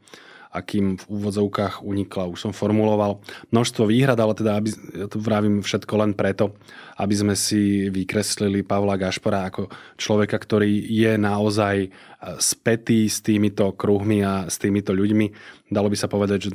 akým 0.52 1.00
v 1.00 1.04
úvodzovkách 1.09 1.80
unikla. 1.80 2.28
Už 2.28 2.44
som 2.44 2.52
formuloval 2.52 3.25
množstvo 3.49 3.88
výhrad, 3.88 4.21
ale 4.21 4.37
teda 4.37 4.61
aby, 4.61 4.68
ja 4.92 5.09
to 5.09 5.16
vravím 5.16 5.64
všetko 5.64 5.94
len 5.97 6.12
preto, 6.12 6.52
aby 7.00 7.14
sme 7.16 7.35
si 7.35 7.88
vykreslili 7.88 8.61
Pavla 8.61 9.00
Gašpara 9.00 9.49
ako 9.49 9.73
človeka, 9.97 10.37
ktorý 10.37 10.68
je 10.92 11.16
naozaj 11.16 11.76
e, 11.85 11.88
spätý 12.37 13.09
s 13.09 13.25
týmito 13.25 13.73
kruhmi 13.73 14.21
a 14.21 14.44
s 14.44 14.61
týmito 14.61 14.92
ľuďmi. 14.92 15.26
Dalo 15.73 15.88
by 15.88 15.97
sa 15.97 16.12
povedať, 16.12 16.38
že 16.47 16.50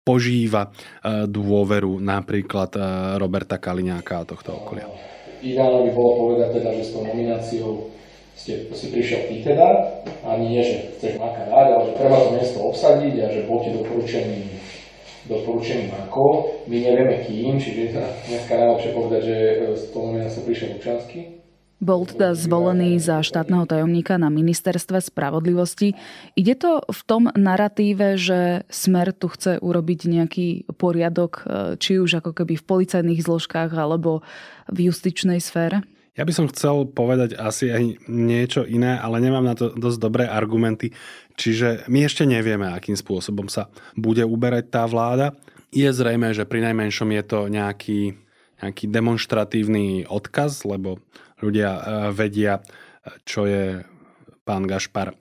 požíva 0.00 0.72
e, 0.72 1.28
dôveru 1.28 2.00
napríklad 2.00 2.72
e, 2.72 2.80
Roberta 3.20 3.60
Kaliňáka 3.60 4.24
a 4.24 4.28
tohto 4.28 4.64
okolia. 4.64 4.88
Ideálne 5.44 5.86
by 5.86 5.92
bolo 5.92 6.12
povedať 6.24 6.48
teda, 6.56 6.70
že 6.80 6.82
s 6.88 6.90
tou 6.96 7.04
nomináciou 7.04 7.92
ste, 8.46 8.70
si 8.78 8.94
prišiel 8.94 9.26
ty 9.26 9.42
teda, 9.42 9.66
ani 10.22 10.54
nie, 10.54 10.62
že 10.62 10.94
chceš 10.94 11.18
Maka 11.18 11.50
dať, 11.50 11.66
ale 11.66 11.82
že 11.90 11.92
treba 11.98 12.16
to 12.22 12.30
miesto 12.38 12.58
obsadiť 12.62 13.14
a 13.18 13.26
že 13.26 13.40
bol 13.50 13.58
ti 13.58 13.74
doporučený, 13.74 14.38
doporučený. 15.26 15.90
My 16.70 16.76
nevieme 16.78 17.26
kým, 17.26 17.58
čiže 17.58 17.90
teda 17.90 18.06
dneska 18.30 18.54
najlepšie 18.54 18.90
povedať, 18.94 19.20
že 19.26 19.36
z 19.74 19.84
toho 19.90 20.14
nomináciou 20.14 20.46
prišiel 20.46 20.78
Lučanský. 20.78 21.42
Bol 21.76 22.08
teda 22.08 22.32
zvolený 22.32 22.96
za 23.02 23.20
štátneho 23.20 23.68
tajomníka 23.68 24.16
na 24.16 24.32
ministerstve 24.32 25.02
spravodlivosti. 25.02 25.92
Ide 26.32 26.54
to 26.56 26.80
v 26.86 27.00
tom 27.04 27.28
narratíve, 27.34 28.16
že 28.16 28.64
Smer 28.72 29.12
tu 29.12 29.28
chce 29.28 29.60
urobiť 29.60 30.00
nejaký 30.08 30.48
poriadok, 30.78 31.44
či 31.82 31.98
už 32.00 32.24
ako 32.24 32.32
keby 32.32 32.56
v 32.56 32.64
policajných 32.64 33.20
zložkách 33.20 33.76
alebo 33.76 34.24
v 34.70 34.88
justičnej 34.88 35.42
sfére? 35.42 35.84
Ja 36.16 36.24
by 36.24 36.32
som 36.32 36.48
chcel 36.48 36.88
povedať 36.88 37.36
asi 37.36 37.68
aj 37.68 38.08
niečo 38.08 38.64
iné, 38.64 38.96
ale 38.96 39.20
nemám 39.20 39.44
na 39.44 39.52
to 39.52 39.76
dosť 39.76 39.98
dobré 40.00 40.24
argumenty. 40.24 40.96
Čiže 41.36 41.84
my 41.92 42.08
ešte 42.08 42.24
nevieme, 42.24 42.72
akým 42.72 42.96
spôsobom 42.96 43.52
sa 43.52 43.68
bude 43.92 44.24
uberať 44.24 44.72
tá 44.72 44.88
vláda. 44.88 45.36
Je 45.68 45.84
zrejme, 45.92 46.32
že 46.32 46.48
pri 46.48 46.72
najmenšom 46.72 47.12
je 47.12 47.22
to 47.28 47.40
nejaký, 47.52 48.16
nejaký 48.64 48.84
demonstratívny 48.88 50.08
odkaz, 50.08 50.64
lebo 50.64 51.04
ľudia 51.44 51.70
e, 51.76 51.80
vedia, 52.16 52.64
čo 53.28 53.44
je 53.44 53.84
pán 54.46 54.64
Gašpar 54.64 55.10
e, 55.10 55.14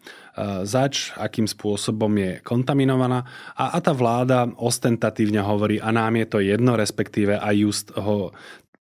zač, 0.64 1.12
akým 1.18 1.50
spôsobom 1.50 2.14
je 2.14 2.32
kontaminovaná 2.46 3.26
a, 3.58 3.74
a 3.74 3.78
tá 3.82 3.92
vláda 3.92 4.48
ostentatívne 4.62 5.42
hovorí 5.42 5.82
a 5.82 5.90
nám 5.90 6.22
je 6.22 6.28
to 6.30 6.40
jedno, 6.46 6.78
respektíve 6.78 7.36
aj 7.42 7.56
just 7.58 7.88
ho 7.98 8.32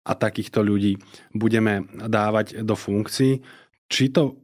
a 0.10 0.18
takýchto 0.18 0.66
ľudí 0.66 0.98
budeme 1.38 1.86
dávať 1.94 2.66
do 2.66 2.74
funkcií. 2.74 3.46
Či 3.86 4.10
to 4.10 4.42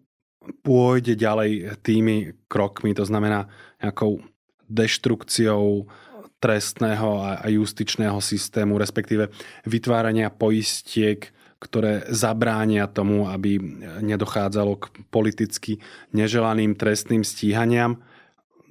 pôjde 0.61 1.17
ďalej 1.17 1.81
tými 1.81 2.45
krokmi, 2.45 2.93
to 2.93 3.01
znamená 3.01 3.49
nejakou 3.81 4.21
deštrukciou 4.69 5.89
trestného 6.37 7.09
a 7.25 7.49
justičného 7.49 8.21
systému, 8.21 8.77
respektíve 8.77 9.33
vytvárania 9.65 10.29
poistiek, 10.29 11.33
ktoré 11.57 12.05
zabránia 12.13 12.85
tomu, 12.85 13.25
aby 13.25 13.57
nedochádzalo 14.05 14.73
k 14.77 14.85
politicky 15.09 15.81
neželaným 16.13 16.77
trestným 16.77 17.25
stíhaniam 17.25 17.97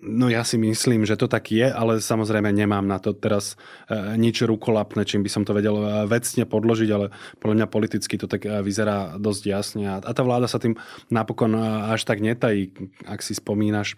No 0.04 0.28
ja 0.28 0.44
si 0.44 0.60
myslím, 0.60 1.08
že 1.08 1.16
to 1.16 1.24
tak 1.24 1.48
je, 1.48 1.64
ale 1.64 1.96
samozrejme 1.96 2.52
nemám 2.52 2.84
na 2.84 3.00
to 3.00 3.16
teraz 3.16 3.56
e, 3.88 4.20
nič 4.20 4.44
rukolapné, 4.44 5.08
čím 5.08 5.24
by 5.24 5.30
som 5.32 5.42
to 5.48 5.56
vedel 5.56 5.80
e, 5.80 6.04
vecne 6.04 6.44
podložiť, 6.44 6.88
ale 6.92 7.08
podľa 7.40 7.56
mňa 7.64 7.72
politicky 7.72 8.20
to 8.20 8.28
tak 8.28 8.44
e, 8.44 8.60
vyzerá 8.60 9.16
dosť 9.16 9.42
jasne. 9.48 9.84
A 9.96 10.10
tá 10.12 10.20
vláda 10.20 10.44
sa 10.44 10.60
tým 10.60 10.76
napokon 11.08 11.56
až 11.88 12.04
tak 12.04 12.20
netají, 12.20 12.76
ak 13.08 13.24
si 13.24 13.32
spomínaš, 13.32 13.96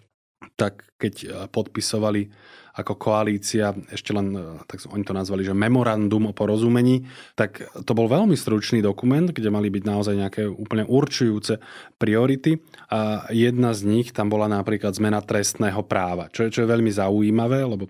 tak 0.55 0.85
keď 0.97 1.47
podpisovali 1.49 2.29
ako 2.77 2.93
koalícia, 2.93 3.73
ešte 3.89 4.13
len, 4.13 4.37
e, 4.37 4.61
tak 4.69 4.85
oni 4.85 5.01
to 5.01 5.17
nazvali, 5.17 5.41
že 5.41 5.57
memorandum 5.57 6.29
o 6.29 6.33
porozumení, 6.37 7.09
tak 7.33 7.65
to 7.73 7.91
bol 7.97 8.05
veľmi 8.05 8.37
stručný 8.37 8.85
dokument, 8.85 9.33
kde 9.33 9.49
mali 9.49 9.73
byť 9.73 9.83
naozaj 9.83 10.15
nejaké 10.15 10.43
úplne 10.45 10.85
určujúce 10.85 11.57
priority 11.97 12.61
a 12.93 13.25
jedna 13.33 13.73
z 13.73 13.89
nich 13.89 14.13
tam 14.13 14.29
bola 14.29 14.45
napríklad 14.45 14.93
zmena 14.93 15.25
trestného 15.25 15.81
práva, 15.89 16.29
čo 16.29 16.45
je, 16.45 16.53
čo 16.53 16.63
je 16.63 16.71
veľmi 16.71 16.93
zaujímavé, 16.93 17.65
lebo 17.65 17.89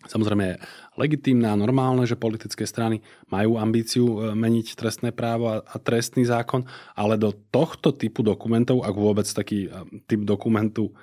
Samozrejme 0.00 0.44
je 0.48 0.60
legitímne 0.96 1.44
a 1.44 1.60
normálne, 1.60 2.08
že 2.08 2.16
politické 2.16 2.64
strany 2.64 3.04
majú 3.28 3.60
ambíciu 3.60 4.04
e, 4.08 4.16
meniť 4.32 4.72
trestné 4.72 5.12
právo 5.12 5.60
a 5.60 5.76
trestný 5.76 6.24
zákon, 6.24 6.64
ale 6.96 7.20
do 7.20 7.36
tohto 7.52 7.92
typu 7.92 8.24
dokumentov, 8.24 8.80
ak 8.80 8.96
vôbec 8.96 9.28
taký 9.28 9.68
e, 9.68 10.00
typ 10.08 10.24
dokumentu 10.24 10.96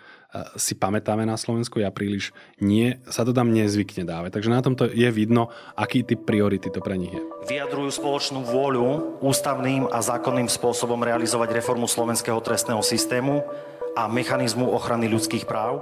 si 0.60 0.78
pamätáme 0.78 1.24
na 1.24 1.40
Slovensku, 1.40 1.80
ja 1.80 1.94
príliš 1.94 2.36
nie, 2.62 3.00
sa 3.08 3.24
to 3.24 3.32
tam 3.32 3.54
nezvykne 3.54 4.04
dávať. 4.04 4.38
Takže 4.38 4.50
na 4.52 4.62
tomto 4.62 4.90
je 4.90 5.10
vidno, 5.14 5.50
aký 5.74 6.04
typ 6.04 6.28
priority 6.28 6.68
to 6.70 6.84
pre 6.84 7.00
nich 7.00 7.14
je. 7.14 7.22
Vyjadrujú 7.48 7.90
spoločnú 7.94 8.44
vôľu 8.44 9.22
ústavným 9.24 9.90
a 9.90 10.04
zákonným 10.04 10.52
spôsobom 10.52 11.00
realizovať 11.02 11.58
reformu 11.58 11.88
slovenského 11.88 12.38
trestného 12.44 12.84
systému 12.84 13.42
a 13.98 14.06
mechanizmu 14.06 14.70
ochrany 14.70 15.10
ľudských 15.10 15.50
práv. 15.50 15.82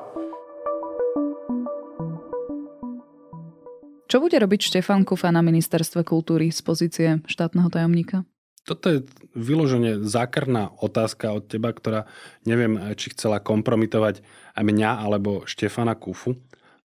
Čo 4.05 4.21
bude 4.21 4.37
robiť 4.37 4.61
Štefan 4.71 5.03
Kufa 5.03 5.33
na 5.33 5.43
ministerstve 5.43 6.05
kultúry 6.07 6.53
z 6.53 6.61
pozície 6.63 7.09
štátneho 7.25 7.67
tajomníka? 7.67 8.23
Toto 8.65 8.85
je 8.89 9.05
vyloženie 9.37 10.01
zákerná 10.01 10.73
otázka 10.81 11.29
od 11.29 11.45
teba, 11.45 11.69
ktorá 11.69 12.09
neviem, 12.49 12.81
či 12.97 13.13
chcela 13.13 13.37
kompromitovať 13.37 14.25
aj 14.57 14.63
mňa 14.65 15.05
alebo 15.05 15.45
Štefana 15.45 15.93
Kufu. 15.93 16.33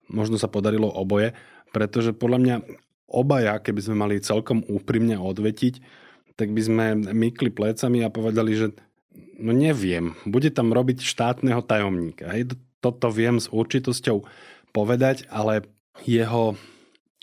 Možno 0.05 0.37
sa 0.37 0.45
podarilo 0.45 0.93
oboje, 0.93 1.33
pretože 1.73 2.13
podľa 2.13 2.39
mňa 2.39 2.55
obaja, 3.09 3.57
keby 3.57 3.81
sme 3.81 3.95
mali 3.97 4.21
celkom 4.21 4.61
úprimne 4.69 5.17
odvetiť, 5.17 5.81
tak 6.37 6.53
by 6.53 6.61
sme 6.61 6.85
mykli 7.11 7.49
plecami 7.49 8.05
a 8.05 8.13
povedali, 8.13 8.53
že 8.53 8.67
no 9.41 9.51
neviem, 9.51 10.13
bude 10.23 10.53
tam 10.53 10.71
robiť 10.71 11.01
štátneho 11.01 11.65
tajomníka. 11.65 12.29
Hej, 12.29 12.55
toto 12.77 13.09
viem 13.09 13.41
s 13.41 13.49
určitosťou 13.49 14.21
povedať, 14.69 15.25
ale 15.33 15.65
jeho 16.05 16.55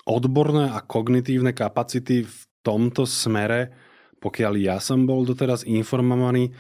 odborné 0.02 0.74
a 0.74 0.82
kognitívne 0.82 1.54
kapacity 1.54 2.26
v 2.26 2.38
tomto 2.66 3.06
smere 3.06 3.72
pokiaľ 4.18 4.52
ja 4.58 4.76
som 4.82 5.06
bol 5.06 5.22
doteraz 5.22 5.62
informovaný, 5.62 6.50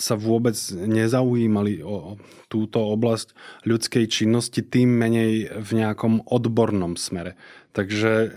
sa 0.00 0.14
vôbec 0.16 0.56
nezaujímali 0.72 1.84
o 1.84 2.16
túto 2.48 2.80
oblasť 2.80 3.36
ľudskej 3.68 4.04
činnosti, 4.08 4.64
tým 4.64 4.88
menej 4.88 5.60
v 5.60 5.70
nejakom 5.76 6.24
odbornom 6.24 6.96
smere. 6.96 7.36
Takže 7.76 8.32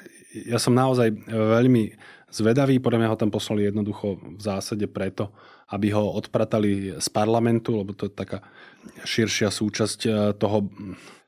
ja 0.47 0.57
som 0.59 0.75
naozaj 0.75 1.13
veľmi 1.29 1.95
zvedavý, 2.33 2.81
podľa 2.81 2.99
mňa 3.05 3.11
ho 3.13 3.21
tam 3.21 3.31
poslali 3.31 3.69
jednoducho 3.69 4.17
v 4.37 4.41
zásade 4.41 4.89
preto, 4.89 5.29
aby 5.69 5.93
ho 5.93 6.17
odpratali 6.17 6.97
z 6.97 7.07
parlamentu, 7.13 7.77
lebo 7.77 7.93
to 7.93 8.09
je 8.09 8.13
taká 8.13 8.41
širšia 9.05 9.53
súčasť 9.53 9.99
e, 10.05 10.11
toho, 10.35 10.67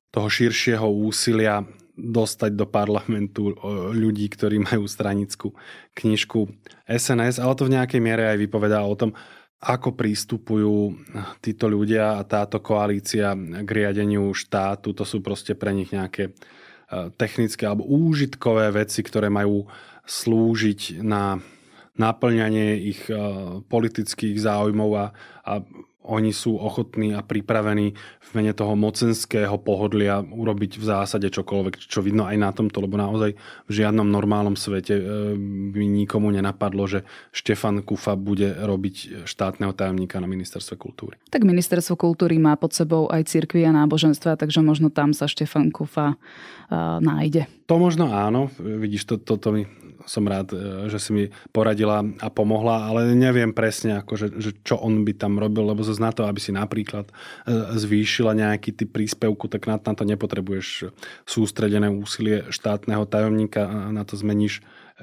toho 0.09 0.27
širšieho 0.27 0.85
úsilia 0.89 1.61
dostať 1.95 2.51
do 2.53 2.67
parlamentu 2.67 3.55
ľudí, 3.95 4.27
ktorí 4.27 4.59
majú 4.59 4.83
stranickú 4.85 5.55
knižku 5.95 6.51
SNS, 6.85 7.39
ale 7.39 7.53
to 7.55 7.67
v 7.67 7.75
nejakej 7.79 8.01
miere 8.03 8.35
aj 8.35 8.37
vypovedá 8.37 8.83
o 8.83 8.95
tom, 8.99 9.15
ako 9.65 9.97
prístupujú 9.97 10.93
títo 11.41 11.65
ľudia 11.65 12.19
a 12.19 12.27
táto 12.27 12.61
koalícia 12.61 13.33
k 13.35 13.69
riadeniu 13.71 14.29
štátu. 14.35 14.93
To 14.93 15.07
sú 15.07 15.25
proste 15.25 15.57
pre 15.57 15.73
nich 15.73 15.89
nejaké 15.89 16.29
e, 16.29 16.31
technické 17.17 17.65
alebo 17.65 17.87
úžitkové 17.87 18.69
veci, 18.75 19.01
ktoré 19.01 19.31
majú 19.31 19.65
slúžiť 20.05 21.01
na 21.01 21.41
naplňanie 21.95 22.77
ich 22.77 23.07
e, 23.07 23.15
politických 23.65 24.37
záujmov 24.37 24.91
a, 24.99 25.05
a 25.47 25.53
oni 26.05 26.31
sú 26.31 26.57
ochotní 26.57 27.17
a 27.17 27.25
pripravení 27.25 27.97
v 27.97 28.29
mene 28.37 28.53
toho 28.53 28.77
mocenského 28.77 29.57
pohodlia 29.57 30.21
urobiť 30.21 30.77
v 30.77 30.83
zásade 30.85 31.27
čokoľvek, 31.33 31.81
čo 31.81 32.05
vidno 32.05 32.29
aj 32.29 32.37
na 32.37 32.49
tomto, 32.53 32.81
lebo 32.81 32.95
naozaj 32.95 33.33
v 33.65 33.71
žiadnom 33.71 34.05
normálnom 34.05 34.53
svete 34.53 34.95
e, 34.95 35.03
by 35.73 35.83
nikomu 35.83 36.29
nenapadlo, 36.29 36.85
že 36.85 36.99
Štefan 37.33 37.81
Kufa 37.81 38.13
bude 38.13 38.53
robiť 38.53 39.25
štátneho 39.25 39.73
tajomníka 39.73 40.21
na 40.21 40.29
ministerstve 40.29 40.77
kultúry. 40.77 41.17
Tak 41.33 41.43
ministerstvo 41.43 41.97
kultúry 41.97 42.37
má 42.37 42.53
pod 42.55 42.77
sebou 42.77 43.09
aj 43.09 43.25
cirkvi 43.29 43.65
a 43.65 43.73
náboženstva, 43.73 44.37
takže 44.37 44.61
možno 44.61 44.93
tam 44.93 45.11
sa 45.11 45.25
Štefan 45.25 45.73
Kufa 45.73 46.15
uh, 46.15 47.01
nájde. 47.01 47.49
To 47.65 47.81
možno 47.81 48.13
áno, 48.13 48.53
vidíš, 48.61 49.09
to, 49.09 49.15
toto 49.17 49.49
mi 49.49 49.65
som 50.05 50.23
rád, 50.25 50.53
e, 50.53 50.87
že 50.89 50.97
si 51.01 51.09
mi 51.11 51.25
poradila 51.51 52.05
a 52.21 52.27
pomohla, 52.29 52.89
ale 52.89 53.11
neviem 53.17 53.51
presne, 53.51 53.99
ako, 53.99 54.13
že, 54.15 54.27
čo 54.61 54.77
on 54.79 55.03
by 55.03 55.13
tam 55.17 55.41
robil, 55.41 55.65
lebo 55.65 55.81
zase 55.81 56.01
na 56.01 56.13
to, 56.13 56.23
aby 56.25 56.39
si 56.39 56.53
napríklad 56.53 57.09
e, 57.09 57.13
zvýšila 57.75 58.37
nejaký 58.37 58.71
typ 58.71 58.93
príspevku, 58.93 59.49
tak 59.49 59.65
na 59.67 59.77
to 59.81 60.05
nepotrebuješ 60.05 60.93
sústredené 61.25 61.89
úsilie 61.91 62.47
štátneho 62.53 63.03
tajomníka, 63.09 63.65
na 63.91 64.05
to 64.07 64.15
zmeníš 64.15 64.61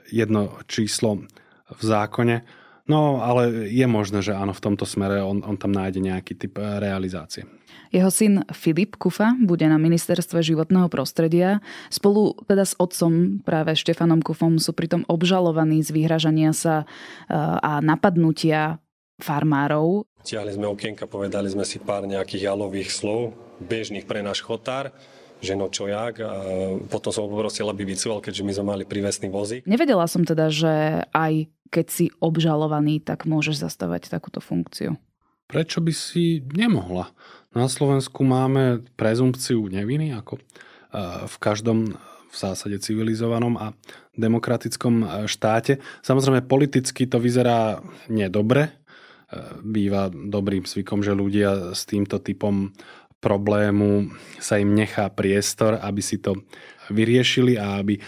jedno 0.09 0.56
číslo 0.71 1.26
v 1.68 1.82
zákone. 1.82 2.62
No, 2.90 3.22
ale 3.22 3.70
je 3.70 3.86
možné, 3.86 4.26
že 4.26 4.34
áno, 4.34 4.50
v 4.50 4.64
tomto 4.64 4.82
smere 4.82 5.22
on, 5.22 5.38
on 5.46 5.54
tam 5.54 5.70
nájde 5.70 6.02
nejaký 6.02 6.34
typ 6.34 6.58
realizácie. 6.58 7.46
Jeho 7.92 8.08
syn 8.08 8.42
Filip 8.50 8.96
Kufa 8.96 9.36
bude 9.38 9.68
na 9.68 9.76
ministerstve 9.76 10.40
životného 10.40 10.88
prostredia. 10.88 11.60
Spolu 11.92 12.34
teda 12.48 12.64
s 12.64 12.74
otcom 12.80 13.44
práve 13.44 13.76
Štefanom 13.76 14.24
Kufom 14.24 14.56
sú 14.56 14.72
pritom 14.72 15.04
obžalovaní 15.06 15.84
z 15.84 15.92
vyhražania 15.92 16.56
sa 16.56 16.82
e, 16.82 16.86
a 17.38 17.84
napadnutia 17.84 18.80
farmárov. 19.20 20.08
Tiahli 20.24 20.56
sme 20.56 20.72
okienka, 20.72 21.04
povedali 21.04 21.52
sme 21.52 21.68
si 21.68 21.78
pár 21.78 22.08
nejakých 22.08 22.50
jalových 22.50 22.90
slov, 22.90 23.36
bežných 23.62 24.08
pre 24.08 24.24
náš 24.24 24.42
chotár 24.42 24.90
že 25.42 25.58
no 25.58 25.66
čo 25.68 25.90
jak. 25.90 26.22
A 26.22 26.32
potom 26.87 27.11
som 27.11 27.26
ho 27.26 27.34
poprosil, 27.34 27.66
aby 27.66 27.82
vycúval, 27.82 28.22
keďže 28.22 28.46
my 28.46 28.52
sme 28.54 28.66
mali 28.78 28.84
prívesný 28.87 29.28
vozík. 29.28 29.66
Nevedela 29.66 30.06
som 30.06 30.22
teda, 30.22 30.49
že 30.49 31.02
aj 31.11 31.50
keď 31.72 31.87
si 31.90 32.06
obžalovaný, 32.22 33.02
tak 33.02 33.26
môžeš 33.26 33.66
zastávať 33.66 34.12
takúto 34.12 34.38
funkciu. 34.38 34.94
Prečo 35.50 35.82
by 35.82 35.92
si 35.92 36.40
nemohla? 36.54 37.11
Na 37.52 37.68
Slovensku 37.68 38.25
máme 38.25 38.80
prezumpciu 38.96 39.68
neviny, 39.68 40.16
ako 40.16 40.38
e, 40.38 40.42
v 41.28 41.37
každom 41.37 41.96
v 42.32 42.37
zásade 42.37 42.80
civilizovanom 42.80 43.61
a 43.61 43.76
demokratickom 44.16 44.94
e, 45.04 45.06
štáte. 45.28 45.84
Samozrejme, 46.00 46.49
politicky 46.49 47.04
to 47.04 47.20
vyzerá 47.20 47.84
nedobre. 48.08 48.68
E, 48.68 48.72
býva 49.61 50.08
dobrým 50.08 50.64
zvykom, 50.64 51.04
že 51.04 51.12
ľudia 51.12 51.76
s 51.76 51.84
týmto 51.84 52.16
typom 52.25 52.72
problému 53.23 54.11
sa 54.43 54.59
im 54.59 54.75
nechá 54.75 55.07
priestor, 55.14 55.79
aby 55.79 56.02
si 56.02 56.19
to 56.19 56.43
vyriešili 56.91 57.55
a 57.55 57.79
aby 57.79 58.02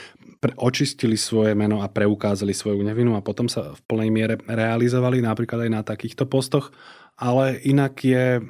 očistili 0.61 1.16
svoje 1.16 1.56
meno 1.56 1.80
a 1.80 1.88
preukázali 1.88 2.52
svoju 2.52 2.85
nevinu 2.85 3.16
a 3.16 3.25
potom 3.25 3.49
sa 3.49 3.73
v 3.73 3.80
plnej 3.88 4.11
miere 4.12 4.35
realizovali 4.44 5.25
napríklad 5.25 5.64
aj 5.64 5.71
na 5.73 5.80
takýchto 5.80 6.28
postoch. 6.28 6.75
Ale 7.16 7.62
inak 7.64 7.94
je 8.04 8.42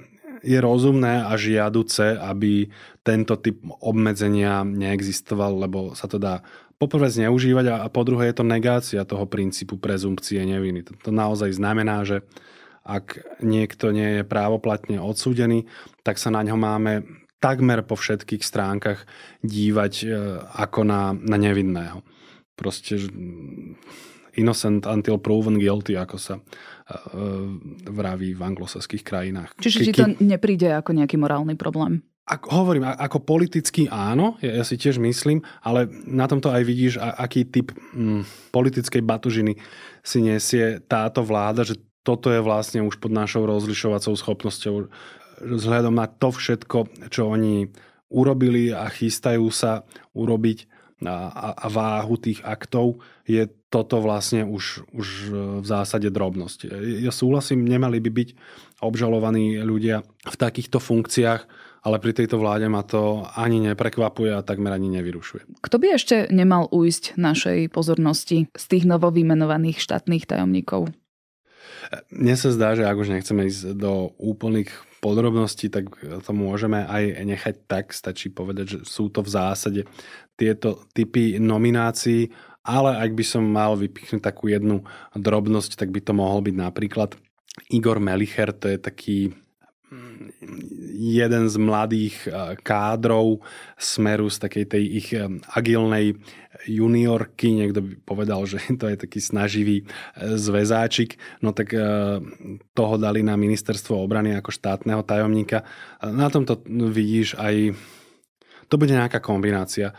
je 0.45 0.61
rozumné 0.61 1.25
a 1.25 1.33
žiaduce, 1.41 2.21
aby 2.21 2.69
tento 3.01 3.41
typ 3.41 3.65
obmedzenia 3.81 4.61
neexistoval, 4.61 5.57
lebo 5.57 5.97
sa 5.97 6.05
to 6.05 6.21
dá 6.21 6.45
poprvé 6.77 7.09
zneužívať 7.09 7.65
a 7.73 7.89
po 7.89 8.05
druhé 8.05 8.31
je 8.31 8.37
to 8.37 8.45
negácia 8.45 9.01
toho 9.09 9.25
princípu 9.25 9.81
prezumpcie 9.81 10.45
neviny. 10.45 10.85
To, 10.85 10.93
to 11.01 11.11
naozaj 11.17 11.49
znamená, 11.57 12.05
že 12.05 12.21
ak 12.85 13.41
niekto 13.41 13.91
nie 13.91 14.21
je 14.21 14.25
právoplatne 14.29 15.01
odsúdený, 15.01 15.65
tak 16.05 16.21
sa 16.21 16.29
na 16.29 16.45
ňo 16.45 16.61
máme 16.61 17.05
takmer 17.41 17.85
po 17.85 17.97
všetkých 17.97 18.45
stránkach 18.45 19.05
dívať 19.45 19.93
e, 20.05 20.07
ako 20.65 20.81
na, 20.85 21.13
na 21.13 21.37
nevinného. 21.37 22.01
Proste 22.55 23.01
innocent 24.37 24.87
until 24.87 25.21
proven 25.21 25.61
guilty, 25.61 25.97
ako 25.97 26.17
sa 26.17 26.35
E, 26.85 26.97
vraví 27.89 28.37
v 28.37 28.45
anglosaských 28.45 29.01
krajinách. 29.01 29.57
Čiže 29.57 29.79
ti 29.89 29.93
to 29.97 30.05
nepríde 30.21 30.69
ako 30.69 30.93
nejaký 30.93 31.17
morálny 31.17 31.57
problém? 31.57 32.05
Ako, 32.29 32.61
hovorím, 32.61 32.85
ako 32.85 33.25
politicky 33.25 33.89
áno, 33.89 34.37
ja, 34.45 34.61
ja 34.61 34.65
si 34.69 34.77
tiež 34.77 35.01
myslím, 35.01 35.41
ale 35.65 35.89
na 36.05 36.29
tomto 36.29 36.53
aj 36.53 36.61
vidíš, 36.61 37.01
aký 37.01 37.49
typ 37.49 37.73
hm, 37.73 38.53
politickej 38.53 39.01
batužiny 39.01 39.57
si 40.05 40.19
nesie 40.21 40.85
táto 40.85 41.25
vláda, 41.25 41.65
že 41.65 41.81
toto 42.05 42.29
je 42.29 42.45
vlastne 42.45 42.85
už 42.85 43.01
pod 43.01 43.11
našou 43.11 43.49
rozlišovacou 43.49 44.13
schopnosťou 44.13 44.93
vzhľadom 45.41 45.97
na 45.97 46.07
to 46.07 46.31
všetko, 46.31 47.09
čo 47.11 47.33
oni 47.33 47.73
urobili 48.13 48.71
a 48.71 48.87
chystajú 48.87 49.49
sa 49.51 49.83
urobiť 50.15 50.71
a, 51.05 51.53
a 51.59 51.67
váhu 51.69 52.17
tých 52.17 52.41
aktov, 52.47 53.03
je 53.27 53.45
toto 53.69 53.99
vlastne 53.99 54.47
už, 54.47 54.87
už 54.95 55.07
v 55.61 55.67
zásade 55.67 56.07
drobnosť. 56.09 56.71
Ja 57.03 57.11
súhlasím, 57.11 57.67
nemali 57.67 57.99
by 57.99 58.11
byť 58.15 58.29
obžalovaní 58.79 59.59
ľudia 59.61 60.07
v 60.07 60.37
takýchto 60.39 60.79
funkciách, 60.79 61.43
ale 61.85 61.97
pri 62.01 62.17
tejto 62.17 62.41
vláde 62.41 62.71
ma 62.71 62.81
to 62.87 63.27
ani 63.37 63.61
neprekvapuje 63.61 64.33
a 64.33 64.47
takmer 64.47 64.73
ani 64.73 64.89
nevyrušuje. 64.95 65.61
Kto 65.61 65.77
by 65.77 65.87
ešte 65.99 66.17
nemal 66.33 66.71
ujsť 66.73 67.19
našej 67.19 67.69
pozornosti 67.75 68.49
z 68.55 68.65
tých 68.65 68.85
novovymenovaných 68.89 69.83
štátnych 69.83 70.25
tajomníkov? 70.25 70.95
Mne 72.09 72.35
sa 72.39 72.49
zdá, 72.55 72.73
že 72.79 72.87
ak 72.87 72.97
už 72.97 73.13
nechceme 73.13 73.49
ísť 73.49 73.77
do 73.77 74.13
úplných 74.17 74.71
podrobností, 75.05 75.69
tak 75.69 75.93
to 76.01 76.33
môžeme 76.33 76.81
aj 76.81 77.05
nechať 77.25 77.55
tak. 77.69 77.93
Stačí 77.93 78.33
povedať, 78.33 78.67
že 78.67 78.79
sú 78.89 79.13
to 79.13 79.21
v 79.21 79.33
zásade 79.33 79.81
tieto 80.35 80.83
typy 80.97 81.37
nominácií, 81.37 82.33
ale 82.65 82.97
ak 82.97 83.13
by 83.13 83.25
som 83.25 83.45
mal 83.45 83.77
vypichnúť 83.77 84.25
takú 84.25 84.49
jednu 84.49 84.89
drobnosť, 85.13 85.77
tak 85.77 85.93
by 85.93 86.01
to 86.01 86.17
mohol 86.17 86.41
byť 86.41 86.57
napríklad 86.57 87.13
Igor 87.71 88.01
Melicher, 88.01 88.51
to 88.51 88.67
je 88.73 88.79
taký 88.81 89.19
mm, 89.93 90.43
jeden 90.97 91.45
z 91.47 91.57
mladých 91.61 92.17
eh, 92.27 92.57
kádrov 92.59 93.45
smeru 93.79 94.27
z 94.33 94.37
takej 94.43 94.65
tej 94.67 94.85
ich 94.91 95.09
eh, 95.13 95.29
agilnej 95.55 96.19
juniorky, 96.67 97.53
niekto 97.53 97.81
by 97.85 97.93
povedal, 98.03 98.45
že 98.49 98.61
to 98.81 98.89
je 98.91 98.97
taký 98.99 99.21
snaživý 99.21 99.85
eh, 99.85 100.37
zväzáčik, 100.37 101.17
no 101.45 101.53
tak 101.53 101.77
toho 102.75 102.95
dali 102.97 103.23
na 103.23 103.39
ministerstvo 103.39 103.99
obrany 103.99 104.35
ako 104.37 104.51
štátneho 104.51 105.03
tajomníka. 105.07 105.63
Na 106.03 106.29
tomto 106.29 106.61
vidíš 106.69 107.37
aj, 107.37 107.75
to 108.69 108.75
bude 108.77 108.93
nejaká 108.93 109.21
kombinácia 109.21 109.95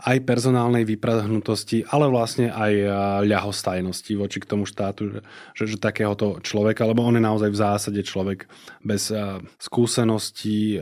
aj 0.00 0.24
personálnej 0.24 0.88
vyprahnutosti, 0.88 1.84
ale 1.92 2.08
vlastne 2.08 2.48
aj 2.48 2.72
ľahostajnosti 3.28 4.12
voči 4.16 4.40
k 4.40 4.48
tomu 4.48 4.64
štátu, 4.64 5.20
že, 5.52 5.66
že, 5.68 5.76
takéhoto 5.76 6.40
človeka, 6.40 6.88
lebo 6.88 7.04
on 7.04 7.20
je 7.20 7.22
naozaj 7.22 7.50
v 7.52 7.60
zásade 7.60 8.00
človek 8.00 8.48
bez 8.80 9.12
skúseností, 9.60 10.80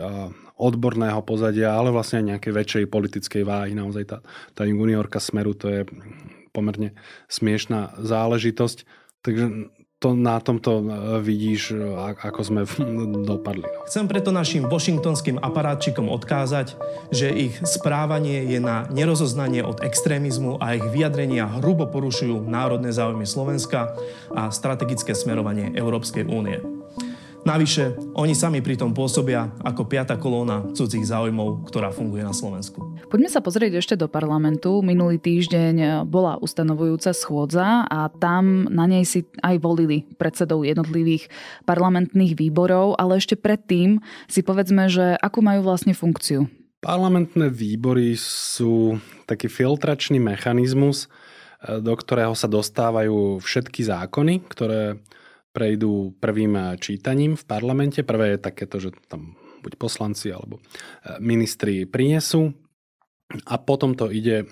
odborného 0.56 1.20
pozadia, 1.20 1.76
ale 1.76 1.92
vlastne 1.92 2.24
aj 2.24 2.26
nejakej 2.32 2.52
väčšej 2.54 2.84
politickej 2.88 3.42
váhy. 3.44 3.76
Naozaj 3.76 4.04
tá, 4.08 4.18
tá 4.56 4.62
juniorka 4.64 5.20
Smeru 5.20 5.52
to 5.52 5.68
je 5.68 5.80
pomerne 6.56 6.96
smiešná 7.28 8.00
záležitosť. 8.00 8.88
Takže 9.20 9.44
to 9.96 10.12
na 10.12 10.36
tomto 10.44 10.84
e, 10.84 10.84
vidíš, 11.24 11.72
e, 11.72 11.80
ako 12.20 12.40
sme 12.44 12.60
dopadli. 13.24 13.64
No. 13.64 13.88
Chcem 13.88 14.04
preto 14.04 14.28
našim 14.28 14.68
washingtonským 14.68 15.40
aparátčikom 15.40 16.12
odkázať, 16.12 16.76
že 17.08 17.32
ich 17.32 17.56
správanie 17.64 18.44
je 18.44 18.60
na 18.60 18.84
nerozoznanie 18.92 19.64
od 19.64 19.80
extrémizmu 19.80 20.60
a 20.60 20.76
ich 20.76 20.84
vyjadrenia 20.92 21.48
hrubo 21.48 21.88
porušujú 21.88 22.44
národné 22.44 22.92
záujmy 22.92 23.24
Slovenska 23.24 23.96
a 24.36 24.52
strategické 24.52 25.16
smerovanie 25.16 25.72
Európskej 25.72 26.28
únie. 26.28 26.75
Navyše, 27.46 28.10
oni 28.18 28.34
sami 28.34 28.58
pritom 28.58 28.90
pôsobia 28.90 29.54
ako 29.62 29.86
piata 29.86 30.18
kolóna 30.18 30.66
cudzích 30.74 31.06
záujmov, 31.06 31.70
ktorá 31.70 31.94
funguje 31.94 32.26
na 32.26 32.34
Slovensku. 32.34 32.98
Poďme 33.06 33.30
sa 33.30 33.38
pozrieť 33.38 33.78
ešte 33.78 33.94
do 33.94 34.10
parlamentu. 34.10 34.82
Minulý 34.82 35.22
týždeň 35.22 36.02
bola 36.10 36.42
ustanovujúca 36.42 37.14
schôdza 37.14 37.86
a 37.86 38.10
tam 38.10 38.66
na 38.66 38.90
nej 38.90 39.06
si 39.06 39.22
aj 39.46 39.62
volili 39.62 40.10
predsedov 40.18 40.66
jednotlivých 40.66 41.30
parlamentných 41.62 42.34
výborov, 42.34 42.98
ale 42.98 43.22
ešte 43.22 43.38
predtým 43.38 44.02
si 44.26 44.42
povedzme, 44.42 44.90
že 44.90 45.14
akú 45.22 45.38
majú 45.38 45.70
vlastne 45.70 45.94
funkciu 45.94 46.50
Parlamentné 46.82 47.50
výbory 47.50 48.14
sú 48.18 48.98
taký 49.26 49.46
filtračný 49.46 50.18
mechanizmus, 50.18 51.06
do 51.62 51.94
ktorého 51.94 52.36
sa 52.36 52.46
dostávajú 52.46 53.38
všetky 53.42 53.86
zákony, 53.86 54.44
ktoré 54.46 55.00
prejdú 55.56 56.12
prvým 56.20 56.76
čítaním 56.76 57.32
v 57.40 57.44
parlamente. 57.48 58.04
Prvé 58.04 58.36
je 58.36 58.44
takéto, 58.44 58.76
že 58.76 58.92
tam 59.08 59.40
buď 59.64 59.80
poslanci 59.80 60.28
alebo 60.28 60.60
e, 60.60 61.16
ministri 61.24 61.88
prinesú. 61.88 62.52
A 63.48 63.56
potom 63.56 63.96
to 63.96 64.12
ide 64.12 64.44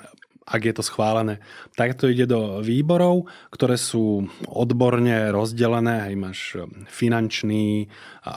ak 0.44 0.60
je 0.60 0.74
to 0.76 0.84
schválené, 0.84 1.40
tak 1.72 1.96
to 1.96 2.12
ide 2.12 2.28
do 2.28 2.60
výborov, 2.60 3.32
ktoré 3.48 3.80
sú 3.80 4.28
odborne 4.44 5.32
rozdelené, 5.32 6.12
aj 6.12 6.14
máš 6.20 6.40
e, 6.52 6.68
finančný, 6.92 7.88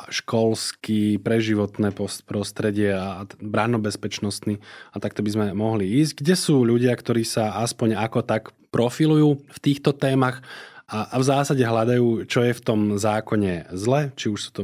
školský, 0.08 1.20
preživotné 1.20 1.92
prostredie 2.24 2.96
a 2.96 3.28
bránobezpečnostný 3.44 4.64
a 4.92 4.98
takto 5.04 5.20
by 5.20 5.30
sme 5.36 5.46
mohli 5.52 6.00
ísť, 6.00 6.24
kde 6.24 6.36
sú 6.40 6.64
ľudia, 6.64 6.96
ktorí 6.96 7.28
sa 7.28 7.60
aspoň 7.60 8.00
ako 8.00 8.24
tak 8.24 8.56
profilujú 8.72 9.44
v 9.44 9.60
týchto 9.60 9.92
témach 9.92 10.40
a, 10.88 10.98
a 11.12 11.16
v 11.20 11.28
zásade 11.28 11.64
hľadajú, 11.64 12.28
čo 12.28 12.44
je 12.48 12.54
v 12.56 12.64
tom 12.64 12.80
zákone 12.96 13.72
zle, 13.76 14.12
či 14.16 14.32
už 14.32 14.40
sú 14.40 14.52
to 14.54 14.62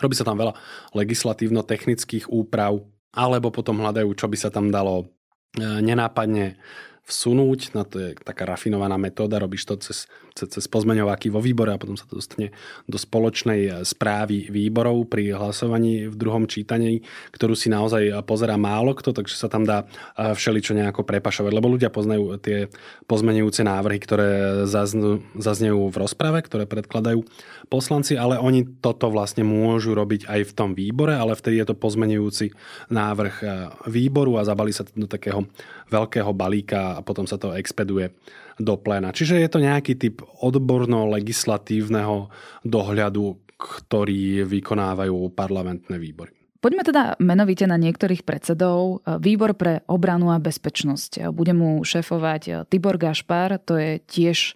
Robí 0.00 0.16
sa 0.16 0.24
tam 0.24 0.40
veľa 0.40 0.56
legislatívno-technických 0.96 2.32
úprav, 2.32 2.80
alebo 3.12 3.52
potom 3.52 3.84
hľadajú, 3.84 4.08
čo 4.16 4.32
by 4.32 4.36
sa 4.38 4.48
tam 4.48 4.72
dalo 4.72 5.12
E, 5.58 5.82
nenápadne 5.82 6.62
vsunúť, 7.10 7.74
na 7.74 7.82
to 7.82 7.98
je 7.98 8.08
taká 8.22 8.46
rafinovaná 8.46 8.94
metóda, 8.94 9.42
robíš 9.42 9.66
to 9.66 9.74
cez, 9.82 10.06
cez, 10.38 10.46
cez 10.46 10.64
pozmeňováky 10.70 11.26
vo 11.26 11.42
výbore 11.42 11.74
a 11.74 11.80
potom 11.82 11.98
sa 11.98 12.06
to 12.06 12.22
dostane 12.22 12.54
do 12.86 12.94
spoločnej 12.94 13.60
e, 13.66 13.70
správy 13.82 14.46
výborov 14.46 15.10
pri 15.10 15.34
hlasovaní 15.34 16.06
v 16.06 16.14
druhom 16.14 16.46
čítaní, 16.46 17.02
ktorú 17.34 17.58
si 17.58 17.66
naozaj 17.66 18.22
pozera 18.22 18.54
málo 18.54 18.94
kto, 18.94 19.10
takže 19.10 19.34
sa 19.34 19.50
tam 19.50 19.66
dá 19.66 19.90
e, 20.14 20.30
všeličo 20.30 20.78
nejako 20.78 21.02
prepašovať, 21.02 21.50
lebo 21.50 21.66
ľudia 21.66 21.90
poznajú 21.90 22.38
tie 22.38 22.70
pozmenujúce 23.10 23.66
návrhy, 23.66 23.98
ktoré 23.98 24.30
zaznú, 24.70 25.26
zaznejú 25.34 25.90
v 25.90 25.96
rozprave, 25.98 26.38
ktoré 26.46 26.70
predkladajú 26.70 27.26
poslanci, 27.66 28.14
ale 28.14 28.38
oni 28.38 28.78
toto 28.78 29.10
vlastne 29.10 29.42
môžu 29.42 29.98
robiť 29.98 30.30
aj 30.30 30.40
v 30.46 30.52
tom 30.54 30.70
výbore, 30.78 31.18
ale 31.18 31.34
vtedy 31.34 31.58
je 31.58 31.74
to 31.74 31.74
pozmenujúci 31.74 32.54
návrh 32.86 33.42
výboru 33.90 34.38
a 34.38 34.46
zabali 34.46 34.70
sa 34.70 34.86
do 34.86 35.10
takého 35.10 35.46
veľkého 35.90 36.30
balíka 36.30 36.99
a 37.00 37.06
potom 37.06 37.24
sa 37.24 37.40
to 37.40 37.56
expeduje 37.56 38.12
do 38.60 38.76
pléna. 38.76 39.16
Čiže 39.16 39.40
je 39.40 39.48
to 39.48 39.64
nejaký 39.64 39.96
typ 39.96 40.20
odborno-legislatívneho 40.44 42.28
dohľadu, 42.68 43.24
ktorý 43.56 44.44
vykonávajú 44.44 45.32
parlamentné 45.32 45.96
výbory. 45.96 46.39
Poďme 46.60 46.84
teda 46.84 47.16
menovite 47.16 47.64
na 47.64 47.80
niektorých 47.80 48.28
predsedov. 48.28 49.00
Výbor 49.08 49.56
pre 49.56 49.80
obranu 49.88 50.28
a 50.28 50.36
bezpečnosť. 50.36 51.32
Bude 51.32 51.56
mu 51.56 51.80
šéfovať 51.80 52.68
Tibor 52.68 53.00
Gašpar, 53.00 53.56
to 53.64 53.80
je 53.80 53.96
tiež 54.04 54.38
e, 54.44 54.52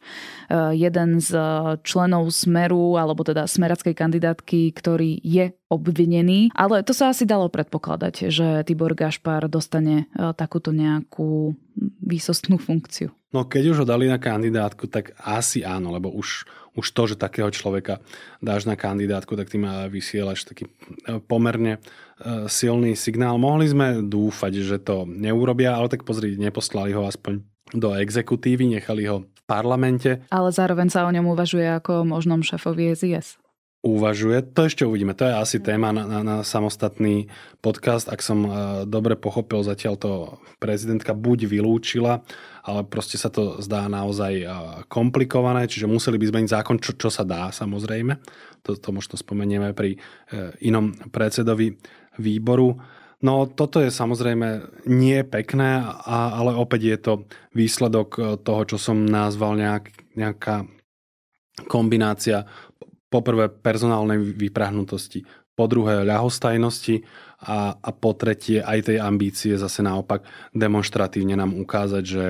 jeden 0.76 1.16
z 1.24 1.32
členov 1.80 2.28
Smeru, 2.28 3.00
alebo 3.00 3.24
teda 3.24 3.48
smerackej 3.48 3.96
kandidátky, 3.96 4.76
ktorý 4.76 5.16
je 5.24 5.56
obvinený. 5.72 6.52
Ale 6.52 6.84
to 6.84 6.92
sa 6.92 7.08
asi 7.08 7.24
dalo 7.24 7.48
predpokladať, 7.48 8.28
že 8.28 8.68
Tibor 8.68 8.92
Gašpar 8.92 9.48
dostane 9.48 10.04
e, 10.12 10.28
takúto 10.36 10.76
nejakú 10.76 11.56
výsostnú 12.04 12.60
funkciu. 12.60 13.16
No 13.32 13.48
keď 13.48 13.74
už 13.74 13.76
ho 13.82 13.86
dali 13.88 14.06
na 14.06 14.20
kandidátku, 14.20 14.86
tak 14.86 15.16
asi 15.18 15.64
áno, 15.64 15.90
lebo 15.90 16.12
už 16.12 16.46
už 16.74 16.86
to, 16.90 17.02
že 17.14 17.16
takého 17.18 17.50
človeka 17.50 18.02
dáš 18.42 18.66
na 18.66 18.74
kandidátku, 18.74 19.38
tak 19.38 19.50
tým 19.50 19.66
vysielaš 19.90 20.46
taký 20.46 20.66
e, 20.66 21.22
pomerne 21.22 21.78
e, 21.78 21.80
silný 22.50 22.98
signál. 22.98 23.38
Mohli 23.38 23.66
sme 23.70 23.86
dúfať, 24.02 24.52
že 24.62 24.76
to 24.82 25.06
neurobia, 25.06 25.74
ale 25.74 25.86
tak 25.86 26.02
pozri, 26.02 26.34
neposlali 26.34 26.90
ho 26.94 27.06
aspoň 27.06 27.42
do 27.74 27.94
exekutívy, 27.94 28.78
nechali 28.78 29.06
ho 29.06 29.26
v 29.26 29.42
parlamente. 29.46 30.22
Ale 30.30 30.50
zároveň 30.50 30.90
sa 30.90 31.06
o 31.06 31.14
ňom 31.14 31.30
uvažuje 31.30 31.66
ako 31.78 32.06
možnom 32.06 32.42
šéfovi 32.42 32.94
SIS 32.94 33.43
uvažuje. 33.84 34.40
To 34.56 34.64
ešte 34.64 34.88
uvidíme. 34.88 35.12
To 35.12 35.28
je 35.28 35.36
asi 35.36 35.56
téma 35.60 35.92
na, 35.92 36.08
na, 36.08 36.20
na 36.24 36.36
samostatný 36.40 37.28
podcast. 37.60 38.08
Ak 38.08 38.24
som 38.24 38.48
uh, 38.48 38.52
dobre 38.88 39.12
pochopil, 39.12 39.60
zatiaľ 39.60 39.94
to 40.00 40.12
prezidentka 40.56 41.12
buď 41.12 41.44
vylúčila, 41.44 42.24
ale 42.64 42.80
proste 42.88 43.20
sa 43.20 43.28
to 43.28 43.60
zdá 43.60 43.84
naozaj 43.92 44.32
uh, 44.40 44.48
komplikované, 44.88 45.68
čiže 45.68 45.84
museli 45.84 46.16
by 46.16 46.32
zmeniť 46.32 46.50
zákon, 46.56 46.80
čo, 46.80 46.96
čo 46.96 47.12
sa 47.12 47.28
dá 47.28 47.52
samozrejme. 47.52 48.16
To, 48.64 48.72
to 48.72 48.88
možno 48.88 49.20
spomenieme 49.20 49.76
pri 49.76 50.00
uh, 50.00 50.56
inom 50.64 50.96
predsedovi 51.12 51.76
výboru. 52.16 52.80
No 53.20 53.44
toto 53.44 53.84
je 53.84 53.92
samozrejme 53.92 54.80
nie 54.88 55.20
pekné, 55.28 55.84
a, 55.84 56.40
ale 56.40 56.56
opäť 56.56 56.80
je 56.88 56.98
to 57.00 57.12
výsledok 57.56 58.40
toho, 58.44 58.62
čo 58.68 58.76
som 58.76 59.08
nazval 59.08 59.56
nejak, 59.56 59.84
nejaká 60.12 60.68
kombinácia 61.70 62.44
poprvé 63.14 63.46
personálnej 63.46 64.18
vyprahnutosti, 64.34 65.22
po 65.54 65.70
druhé 65.70 66.02
ľahostajnosti 66.02 67.06
a, 67.46 67.78
a 67.78 67.90
po 67.94 68.10
tretie 68.18 68.58
aj 68.58 68.90
tej 68.90 68.98
ambície 68.98 69.54
zase 69.54 69.86
naopak 69.86 70.26
demonstratívne 70.50 71.38
nám 71.38 71.54
ukázať, 71.54 72.02
že 72.02 72.24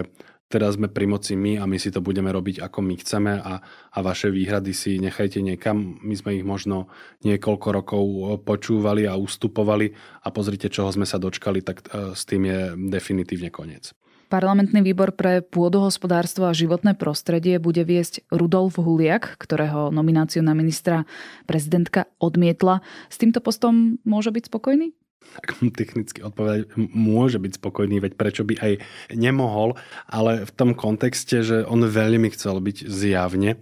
teraz 0.52 0.76
sme 0.76 0.92
pri 0.92 1.08
moci 1.08 1.32
my 1.32 1.56
a 1.56 1.64
my 1.64 1.80
si 1.80 1.88
to 1.88 2.04
budeme 2.04 2.28
robiť 2.28 2.60
ako 2.60 2.78
my 2.84 2.94
chceme 3.00 3.32
a, 3.40 3.64
a 3.64 3.98
vaše 4.04 4.28
výhrady 4.28 4.76
si 4.76 5.00
nechajte 5.00 5.40
niekam. 5.40 5.96
My 6.04 6.14
sme 6.14 6.36
ich 6.36 6.44
možno 6.44 6.92
niekoľko 7.24 7.68
rokov 7.72 8.04
počúvali 8.44 9.08
a 9.08 9.16
ustupovali 9.16 9.96
a 10.20 10.28
pozrite, 10.28 10.68
čoho 10.68 10.92
sme 10.92 11.08
sa 11.08 11.16
dočkali, 11.16 11.64
tak 11.64 11.88
e, 11.88 12.12
s 12.12 12.28
tým 12.28 12.44
je 12.44 12.60
definitívne 12.92 13.48
koniec. 13.48 13.96
Parlamentný 14.34 14.82
výbor 14.82 15.14
pre 15.14 15.46
pôdohospodárstvo 15.46 16.50
a 16.50 16.58
životné 16.58 16.98
prostredie 16.98 17.62
bude 17.62 17.86
viesť 17.86 18.26
Rudolf 18.34 18.82
Huliak, 18.82 19.38
ktorého 19.38 19.94
nomináciu 19.94 20.42
na 20.42 20.58
ministra 20.58 21.06
prezidentka 21.46 22.10
odmietla. 22.18 22.82
S 23.06 23.22
týmto 23.22 23.38
postom 23.38 24.02
môže 24.02 24.34
byť 24.34 24.50
spokojný? 24.50 24.90
Tak 25.38 25.62
technicky 25.78 26.18
odpovedať, 26.26 26.66
môže 26.74 27.38
byť 27.38 27.62
spokojný, 27.62 28.02
veď 28.02 28.18
prečo 28.18 28.42
by 28.42 28.58
aj 28.58 28.72
nemohol, 29.14 29.78
ale 30.10 30.42
v 30.42 30.50
tom 30.50 30.74
kontexte, 30.74 31.46
že 31.46 31.62
on 31.62 31.86
veľmi 31.86 32.26
chcel 32.34 32.58
byť 32.58 32.90
zjavne 32.90 33.54
e, 33.54 33.58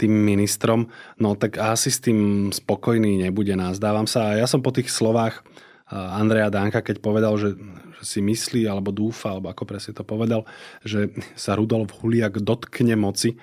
tým 0.00 0.12
ministrom, 0.16 0.88
no 1.20 1.36
tak 1.36 1.60
asi 1.60 1.92
s 1.92 2.00
tým 2.00 2.48
spokojný 2.56 3.20
nebude, 3.20 3.52
nazdávam 3.52 4.08
sa. 4.08 4.32
A 4.32 4.40
ja 4.40 4.48
som 4.48 4.64
po 4.64 4.72
tých 4.72 4.88
slovách 4.88 5.44
Andreja 5.90 6.54
Danka, 6.54 6.86
keď 6.86 7.02
povedal, 7.02 7.34
že 7.34 7.58
si 8.00 8.24
myslí 8.24 8.66
alebo 8.66 8.90
dúfa, 8.90 9.36
alebo 9.36 9.52
ako 9.52 9.64
presne 9.68 9.92
to 9.94 10.04
povedal, 10.04 10.48
že 10.82 11.12
sa 11.36 11.56
Rudolf 11.56 11.92
Huliak 12.00 12.40
dotkne 12.40 12.96
moci. 12.96 13.36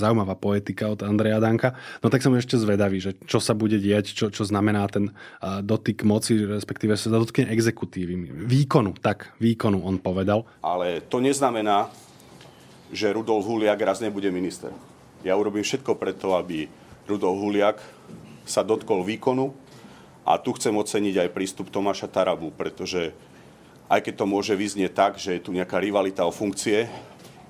Zaujímavá 0.00 0.40
poetika 0.40 0.88
od 0.88 1.04
Andreja 1.04 1.36
Danka. 1.36 1.76
No 2.00 2.08
tak 2.08 2.24
som 2.24 2.32
ešte 2.32 2.56
zvedavý, 2.56 2.96
že 2.96 3.12
čo 3.28 3.44
sa 3.44 3.52
bude 3.52 3.76
diať, 3.76 4.16
čo, 4.16 4.32
čo 4.32 4.48
znamená 4.48 4.88
ten 4.88 5.12
dotyk 5.42 6.00
moci, 6.08 6.48
respektíve 6.48 6.96
sa 6.96 7.12
dotkne 7.12 7.52
exekutívy. 7.52 8.44
Výkonu, 8.48 8.96
tak, 8.96 9.36
výkonu 9.36 9.84
on 9.84 10.00
povedal. 10.00 10.48
Ale 10.64 11.04
to 11.04 11.20
neznamená, 11.20 11.92
že 12.88 13.12
Rudolf 13.12 13.44
Huliak 13.44 13.76
raz 13.84 14.00
nebude 14.00 14.32
minister. 14.32 14.72
Ja 15.20 15.36
urobím 15.36 15.60
všetko 15.60 16.00
preto, 16.00 16.40
aby 16.40 16.64
Rudolf 17.04 17.36
Huliak 17.44 17.76
sa 18.48 18.64
dotkol 18.64 19.04
výkonu, 19.04 19.52
a 20.20 20.36
tu 20.36 20.52
chcem 20.54 20.70
oceniť 20.70 21.26
aj 21.26 21.32
prístup 21.32 21.72
Tomáša 21.72 22.06
Tarabu, 22.06 22.52
pretože 22.54 23.10
aj 23.90 24.00
keď 24.06 24.14
to 24.22 24.26
môže 24.30 24.54
vyznieť 24.54 24.92
tak, 24.94 25.12
že 25.18 25.36
je 25.36 25.42
tu 25.42 25.50
nejaká 25.50 25.82
rivalita 25.82 26.22
o 26.22 26.30
funkcie, 26.30 26.86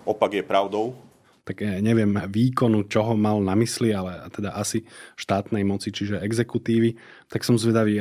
opak 0.08 0.40
je 0.40 0.44
pravdou. 0.44 0.96
Tak 1.44 1.66
neviem 1.82 2.14
výkonu, 2.30 2.86
čoho 2.86 3.18
mal 3.18 3.42
na 3.42 3.58
mysli, 3.58 3.90
ale 3.90 4.28
teda 4.30 4.54
asi 4.54 4.86
štátnej 5.18 5.66
moci, 5.66 5.90
čiže 5.90 6.22
exekutívy. 6.22 6.94
Tak 7.26 7.42
som 7.42 7.58
zvedavý, 7.58 7.98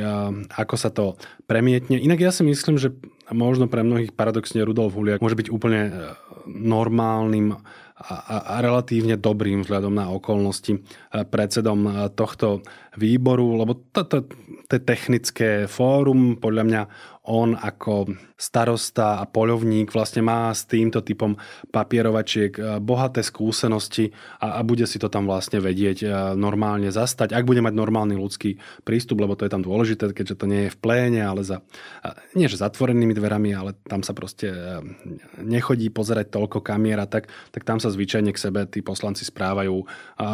ako 0.54 0.74
sa 0.78 0.92
to 0.92 1.18
premietne. 1.50 1.98
Inak 1.98 2.20
ja 2.20 2.30
si 2.30 2.46
myslím, 2.46 2.78
že 2.78 2.94
možno 3.32 3.66
pre 3.66 3.82
mnohých 3.82 4.14
paradoxne 4.14 4.62
Rudolf 4.62 4.94
Huliak 4.94 5.24
môže 5.24 5.38
byť 5.38 5.48
úplne 5.50 5.80
e, 5.88 5.92
normálnym 6.46 7.58
a, 8.00 8.56
a 8.56 8.64
relatívne 8.64 9.20
dobrým 9.20 9.60
vzhľadom 9.60 9.92
na 9.92 10.08
okolnosti 10.08 10.80
predsedom 11.12 12.08
tohto 12.16 12.64
výboru, 12.96 13.58
lebo 13.60 13.74
toto 13.94 14.26
to 14.70 14.78
je 14.78 14.86
technické 14.86 15.50
fórum, 15.66 16.38
podľa 16.38 16.62
mňa 16.62 16.82
on 17.26 17.58
ako 17.58 18.16
starosta 18.40 19.20
a 19.20 19.28
poľovník 19.28 19.92
vlastne 19.92 20.24
má 20.24 20.48
s 20.48 20.64
týmto 20.64 21.04
typom 21.04 21.36
papierovačiek 21.68 22.52
eh, 22.56 22.64
bohaté 22.80 23.20
skúsenosti 23.20 24.14
a, 24.40 24.56
a 24.56 24.60
bude 24.64 24.88
si 24.88 24.96
to 24.96 25.12
tam 25.12 25.28
vlastne 25.28 25.60
vedieť 25.60 25.98
eh, 26.00 26.10
normálne 26.38 26.88
zastať, 26.88 27.36
ak 27.36 27.44
bude 27.44 27.60
mať 27.60 27.74
normálny 27.76 28.16
ľudský 28.16 28.56
prístup, 28.86 29.20
lebo 29.20 29.36
to 29.36 29.44
je 29.44 29.52
tam 29.52 29.60
dôležité, 29.60 30.16
keďže 30.16 30.38
to 30.40 30.46
nie 30.48 30.62
je 30.66 30.74
v 30.74 30.78
pléne, 30.80 31.20
ale 31.20 31.44
za, 31.44 31.60
eh, 32.06 32.16
nie 32.38 32.48
že 32.48 32.62
zatvorenými 32.62 33.12
dverami, 33.12 33.50
ale 33.52 33.76
tam 33.84 34.00
sa 34.00 34.16
proste 34.16 34.50
nechodí 35.38 35.92
pozerať 35.92 36.32
toľko 36.32 36.64
kamier 36.64 37.02
tak, 37.10 37.28
tak 37.52 37.62
tam 37.62 37.78
sa 37.78 37.92
zvyčajne 37.92 38.32
k 38.32 38.42
sebe 38.42 38.64
tí 38.66 38.82
poslanci 38.84 39.24
správajú 39.24 39.86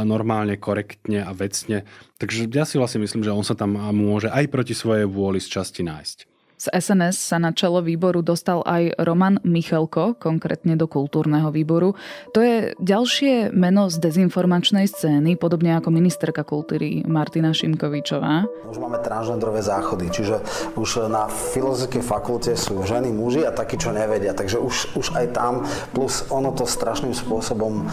normálne, 0.03 0.59
korektne 0.59 1.23
a 1.23 1.31
vecne. 1.31 1.87
Takže 2.17 2.49
ja 2.57 2.65
si 2.65 2.81
vlastne 2.81 3.05
myslím, 3.05 3.21
že 3.21 3.37
on 3.37 3.45
sa 3.45 3.53
tam 3.53 3.77
môže 3.93 4.33
aj 4.33 4.49
proti 4.49 4.73
svojej 4.73 5.05
vôli 5.05 5.39
z 5.39 5.53
časti 5.53 5.85
nájsť. 5.85 6.36
Z 6.57 6.73
SNS 6.73 7.21
sa 7.21 7.37
na 7.37 7.53
čelo 7.53 7.85
výboru 7.85 8.25
dostal 8.25 8.65
aj 8.65 8.97
Roman 9.05 9.37
Michalko, 9.45 10.17
konkrétne 10.17 10.73
do 10.73 10.89
kultúrneho 10.89 11.53
výboru. 11.53 11.93
To 12.33 12.41
je 12.41 12.73
ďalšie 12.81 13.53
meno 13.53 13.93
z 13.93 14.01
dezinformačnej 14.01 14.89
scény, 14.89 15.37
podobne 15.37 15.77
ako 15.77 15.93
ministerka 15.93 16.49
kultúry 16.49 17.05
Martina 17.05 17.53
Šimkovičová. 17.53 18.49
Už 18.73 18.81
máme 18.81 19.05
transgendrové 19.05 19.61
záchody, 19.61 20.09
čiže 20.09 20.41
už 20.81 21.13
na 21.13 21.29
filozofickej 21.29 22.01
fakulte 22.01 22.57
sú 22.57 22.81
ženy, 22.89 23.13
muži 23.13 23.45
a 23.45 23.53
takí, 23.53 23.77
čo 23.77 23.93
nevedia. 23.93 24.33
Takže 24.33 24.57
už, 24.57 24.97
už 24.97 25.13
aj 25.13 25.37
tam, 25.37 25.69
plus 25.93 26.25
ono 26.33 26.57
to 26.57 26.65
strašným 26.65 27.13
spôsobom 27.13 27.85
e, 27.85 27.87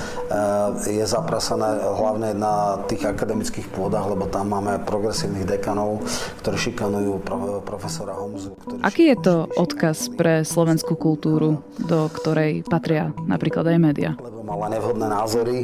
je 0.87 1.03
zaprasené 1.03 1.83
hlavne 1.83 2.31
na 2.31 2.79
tých 2.87 3.11
akademických 3.11 3.67
pôdach, 3.75 4.07
lebo 4.07 4.23
tam 4.31 4.55
máme 4.55 4.79
progresívnych 4.87 5.43
dekanov, 5.43 5.99
ktorí 6.39 6.71
šikanujú 6.71 7.19
profesora 7.67 8.15
Homzu. 8.15 8.52
Aký 8.83 9.11
je 9.11 9.17
to 9.19 9.35
odkaz 9.59 10.11
pre 10.13 10.43
slovenskú 10.47 10.95
kultúru, 10.95 11.61
do 11.79 12.07
ktorej 12.11 12.63
patria 12.67 13.11
napríklad 13.27 13.67
aj 13.67 13.77
média? 13.79 14.11
Lebo 14.19 14.43
mala 14.43 14.71
nevhodné 14.71 15.07
názory. 15.07 15.57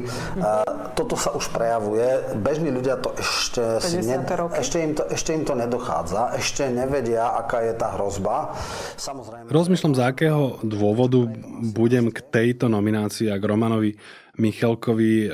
Toto 0.95 1.15
sa 1.15 1.32
už 1.36 1.52
prejavuje. 1.54 2.36
Bežní 2.39 2.73
ľudia 2.73 2.99
to 2.99 3.15
ešte, 3.15 3.80
si 3.80 4.04
ne, 4.04 4.19
ešte, 4.56 4.78
im 4.84 4.93
to, 4.97 5.04
ešte 5.08 5.30
im 5.36 5.43
to 5.47 5.54
nedochádza. 5.56 6.36
Ešte 6.36 6.67
nevedia, 6.67 7.32
aká 7.36 7.63
je 7.63 7.73
tá 7.78 7.95
hrozba. 7.95 8.56
Samozrejme... 8.99 9.47
Rozmýšľam, 9.47 9.93
z 9.95 10.02
akého 10.04 10.43
dôvodu 10.63 11.23
budem 11.71 12.12
k 12.12 12.19
tejto 12.23 12.67
nominácii 12.67 13.32
a 13.32 13.39
k 13.39 13.43
Romanovi 13.47 13.95
Michalkovi 14.39 15.32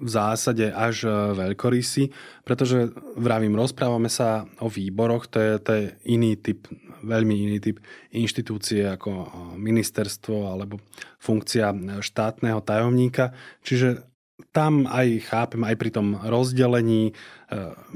v 0.00 0.08
zásade 0.08 0.72
až 0.72 1.04
e, 1.04 1.12
veľkorysy, 1.36 2.08
pretože 2.42 2.88
vravím, 3.20 3.52
rozprávame 3.52 4.08
sa 4.08 4.48
o 4.64 4.66
výboroch, 4.72 5.28
to 5.28 5.38
je, 5.38 5.52
to 5.60 5.70
je 5.76 5.84
iný 6.08 6.40
typ, 6.40 6.64
veľmi 7.02 7.34
iný 7.48 7.58
typ 7.60 7.76
inštitúcie 8.14 8.86
ako 8.86 9.10
e, 9.10 9.26
ministerstvo 9.56 10.50
alebo 10.50 10.80
funkcia 11.20 11.72
štátneho 12.00 12.60
tajomníka. 12.64 13.32
Čiže 13.64 14.06
tam 14.50 14.88
aj 14.88 15.30
chápem, 15.30 15.62
aj 15.62 15.76
pri 15.76 15.90
tom 15.92 16.16
rozdelení, 16.16 17.10
e, 17.10 17.12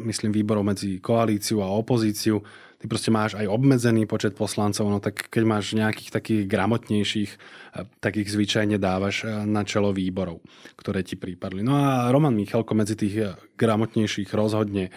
myslím, 0.04 0.32
výborov 0.32 0.64
medzi 0.66 1.00
koalíciu 1.00 1.64
a 1.64 1.72
opozíciu, 1.72 2.44
ty 2.84 2.92
proste 2.92 3.08
máš 3.08 3.32
aj 3.32 3.48
obmedzený 3.48 4.04
počet 4.04 4.36
poslancov, 4.36 4.84
no 4.92 5.00
tak 5.00 5.32
keď 5.32 5.42
máš 5.48 5.72
nejakých 5.72 6.12
takých 6.12 6.42
gramotnejších, 6.44 7.30
eh, 7.32 7.88
tak 8.04 8.20
ich 8.20 8.28
zvyčajne 8.28 8.76
dávaš 8.76 9.24
eh, 9.24 9.32
na 9.48 9.64
čelo 9.64 9.96
výborov, 9.96 10.44
ktoré 10.76 11.00
ti 11.00 11.16
prípadli. 11.16 11.64
No 11.64 11.80
a 11.80 12.12
Roman 12.12 12.36
Michalko 12.36 12.76
medzi 12.76 12.92
tých 12.92 13.14
eh, 13.16 13.32
gramotnejších 13.56 14.28
rozhodne 14.36 14.92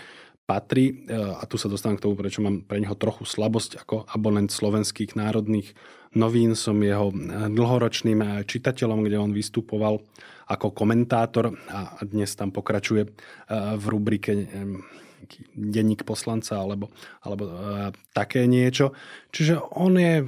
patrí 0.48 1.04
a 1.12 1.44
tu 1.44 1.60
sa 1.60 1.68
dostávam 1.68 2.00
k 2.00 2.08
tomu, 2.08 2.16
prečo 2.16 2.40
mám 2.40 2.64
pre 2.64 2.80
neho 2.80 2.96
trochu 2.96 3.28
slabosť 3.28 3.84
ako 3.84 4.08
abonent 4.08 4.48
slovenských 4.48 5.20
národných 5.20 5.76
novín. 6.16 6.56
Som 6.56 6.80
jeho 6.88 7.12
dlhoročným 7.52 8.48
čitateľom, 8.48 9.04
kde 9.04 9.20
on 9.20 9.36
vystupoval 9.36 10.00
ako 10.48 10.72
komentátor 10.72 11.52
a 11.68 12.00
dnes 12.08 12.32
tam 12.40 12.56
pokračuje 12.56 13.12
v 13.52 13.86
rubrike 13.92 14.48
denník 15.52 16.08
poslanca 16.08 16.64
alebo, 16.64 16.88
alebo 17.28 17.52
také 18.16 18.48
niečo. 18.48 18.96
Čiže 19.36 19.60
on 19.76 20.00
je, 20.00 20.24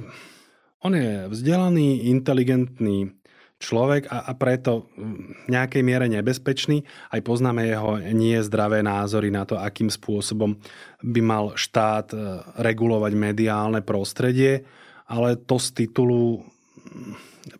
on 0.84 0.92
je 0.92 1.32
vzdelaný, 1.32 2.12
inteligentný 2.12 3.16
človek 3.60 4.08
a, 4.08 4.24
a 4.24 4.32
preto 4.32 4.88
v 4.96 5.52
nejakej 5.52 5.84
miere 5.84 6.08
nebezpečný. 6.08 6.82
Aj 7.12 7.20
poznáme 7.20 7.68
jeho 7.68 8.00
nie 8.16 8.40
zdravé 8.40 8.80
názory 8.80 9.28
na 9.28 9.44
to, 9.44 9.60
akým 9.60 9.92
spôsobom 9.92 10.56
by 11.04 11.20
mal 11.20 11.44
štát 11.52 12.08
e, 12.10 12.16
regulovať 12.56 13.12
mediálne 13.12 13.84
prostredie, 13.84 14.64
ale 15.04 15.36
to 15.36 15.60
z 15.60 15.86
titulu 15.86 16.40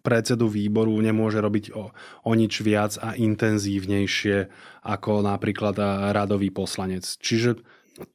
predsedu 0.00 0.48
výboru 0.48 0.96
nemôže 1.00 1.40
robiť 1.40 1.76
o, 1.76 1.92
o 2.24 2.32
nič 2.32 2.64
viac 2.64 2.96
a 3.00 3.12
intenzívnejšie 3.16 4.48
ako 4.80 5.20
napríklad 5.20 5.76
radový 6.16 6.48
poslanec. 6.48 7.04
Čiže 7.04 7.60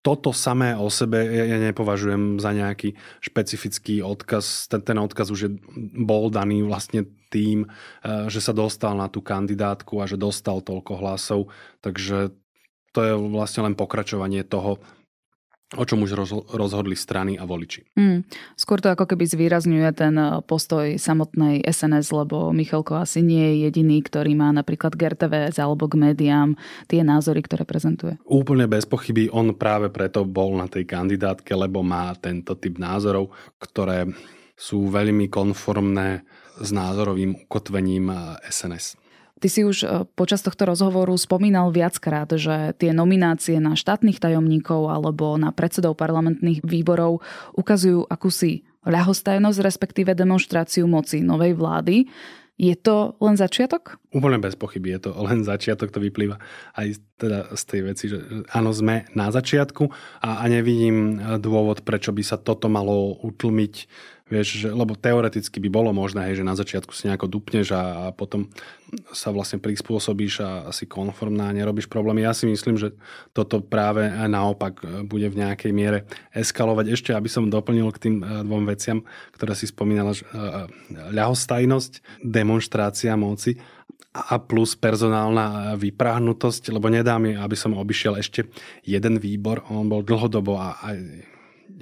toto 0.01 0.33
samé 0.33 0.73
o 0.73 0.89
sebe 0.89 1.25
ja 1.25 1.57
nepovažujem 1.61 2.41
za 2.41 2.55
nejaký 2.55 2.95
špecifický 3.21 4.01
odkaz. 4.01 4.71
Ten, 4.71 4.81
ten 4.81 4.97
odkaz 4.97 5.29
už 5.29 5.39
je, 5.45 5.51
bol 5.93 6.31
daný 6.33 6.65
vlastne 6.65 7.05
tým, 7.29 7.65
e, 7.65 7.67
že 8.31 8.39
sa 8.41 8.55
dostal 8.55 8.95
na 8.97 9.11
tú 9.11 9.21
kandidátku 9.21 9.99
a 10.01 10.09
že 10.09 10.17
dostal 10.17 10.63
toľko 10.63 10.93
hlasov. 11.01 11.39
Takže 11.83 12.33
to 12.95 12.99
je 13.03 13.13
vlastne 13.35 13.67
len 13.67 13.75
pokračovanie 13.75 14.47
toho, 14.47 14.79
o 15.75 15.83
čom 15.83 16.03
už 16.03 16.15
rozhodli 16.51 16.95
strany 16.95 17.35
a 17.35 17.43
voliči. 17.43 17.95
Mm, 17.99 18.23
skôr 18.55 18.79
to 18.79 18.91
ako 18.91 19.05
keby 19.13 19.27
zvýrazňuje 19.27 19.89
ten 19.95 20.15
eh, 20.15 20.39
postoj 20.43 20.95
samotnej 20.95 21.63
SNS, 21.63 22.11
lebo 22.11 22.49
Michalko 22.55 22.99
asi 22.99 23.21
nie 23.21 23.43
je 23.55 23.55
jediný, 23.69 24.01
ktorý 24.01 24.33
má 24.33 24.49
napríklad 24.55 24.95
k 24.95 25.15
RTVS 25.15 25.59
alebo 25.59 25.87
k 25.91 25.99
médiám 25.99 26.55
tie 26.87 27.03
názory, 27.03 27.43
ktoré 27.43 27.67
prezentuje. 27.67 28.17
Úplne 28.25 28.65
bez 28.65 28.87
pochyby, 28.89 29.29
on 29.31 29.53
práve 29.55 29.91
preto 29.91 30.25
bol 30.25 30.57
na 30.57 30.65
tej 30.65 30.87
kandidátke, 30.87 31.51
lebo 31.53 31.85
má 31.85 32.11
tento 32.17 32.55
typ 32.57 32.79
názorov, 32.79 33.31
ktoré 33.59 34.09
sú 34.55 34.87
veľmi 34.87 35.27
konformné 35.27 36.23
s 36.55 36.69
názorovým 36.71 37.35
ukotvením 37.47 38.07
SNS. 38.47 39.04
Ty 39.35 39.47
si 39.51 39.67
už 39.67 39.77
e, 39.83 39.87
počas 40.15 40.39
tohto 40.39 40.63
rozhovoru 40.63 41.11
spomínal 41.19 41.67
viackrát, 41.75 42.31
že 42.31 42.71
tie 42.79 42.95
nominácie 42.95 43.59
na 43.59 43.75
štátnych 43.75 44.23
tajomníkov 44.23 44.87
alebo 44.87 45.35
na 45.35 45.51
predsedov 45.51 45.99
parlamentných 45.99 46.63
výborov 46.63 47.19
ukazujú 47.51 48.07
akúsi 48.07 48.63
ľahostajnosť, 48.87 49.59
respektíve 49.59 50.15
demonstráciu 50.15 50.87
moci 50.87 51.19
novej 51.19 51.57
vlády. 51.57 52.07
Je 52.55 52.71
to 52.79 53.19
len 53.19 53.35
začiatok? 53.35 53.99
Úplne 54.15 54.39
bez 54.39 54.55
pochyby, 54.55 54.95
je 54.95 55.11
to 55.11 55.19
len 55.27 55.43
začiatok, 55.43 55.91
to 55.91 55.99
vyplýva 55.99 56.39
aj 56.79 57.03
teda 57.19 57.51
z 57.51 57.63
tej 57.67 57.81
veci, 57.83 58.05
že 58.07 58.47
áno, 58.55 58.71
sme 58.71 59.03
na 59.11 59.27
začiatku 59.27 59.91
a, 60.23 60.39
a 60.39 60.43
nevidím 60.47 61.19
dôvod, 61.43 61.83
prečo 61.83 62.15
by 62.15 62.23
sa 62.23 62.39
toto 62.39 62.71
malo 62.71 63.19
utlmiť 63.27 63.73
Vieš, 64.25 64.65
že, 64.65 64.69
lebo 64.73 64.97
teoreticky 64.97 65.61
by 65.61 65.69
bolo 65.69 65.93
možné, 65.93 66.25
hej, 66.25 66.41
že 66.41 66.49
na 66.49 66.57
začiatku 66.57 66.97
si 66.97 67.05
nejako 67.05 67.29
dupneš 67.29 67.77
a, 67.77 68.09
a 68.09 68.09
potom 68.09 68.49
sa 69.13 69.29
vlastne 69.29 69.61
prispôsobíš 69.61 70.41
a 70.41 70.73
si 70.73 70.89
konformná 70.89 71.53
a 71.53 71.53
nerobíš 71.53 71.85
problémy. 71.85 72.25
Ja 72.25 72.33
si 72.33 72.49
myslím, 72.49 72.73
že 72.73 72.97
toto 73.37 73.61
práve 73.61 74.09
naopak 74.09 74.81
bude 75.05 75.29
v 75.29 75.45
nejakej 75.45 75.71
miere 75.77 76.09
eskalovať. 76.33 76.85
Ešte, 76.89 77.11
aby 77.13 77.29
som 77.29 77.53
doplnil 77.53 77.85
k 77.93 78.01
tým 78.01 78.15
e, 78.25 78.25
dvom 78.49 78.65
veciam, 78.65 79.05
ktoré 79.37 79.53
si 79.53 79.69
spomínala, 79.69 80.17
že, 80.17 80.25
e, 80.25 80.73
ľahostajnosť, 81.13 82.25
demonstrácia 82.25 83.13
moci 83.13 83.61
a 84.09 84.41
plus 84.41 84.73
personálna 84.73 85.77
vypráhnutosť, 85.77 86.73
lebo 86.73 86.89
nedá 86.89 87.21
mi, 87.21 87.37
aby 87.37 87.53
som 87.53 87.77
obišiel 87.77 88.17
ešte 88.17 88.49
jeden 88.81 89.21
výbor. 89.21 89.61
On 89.69 89.85
bol 89.85 90.01
dlhodobo 90.01 90.57
a 90.57 90.81
aj 90.81 90.97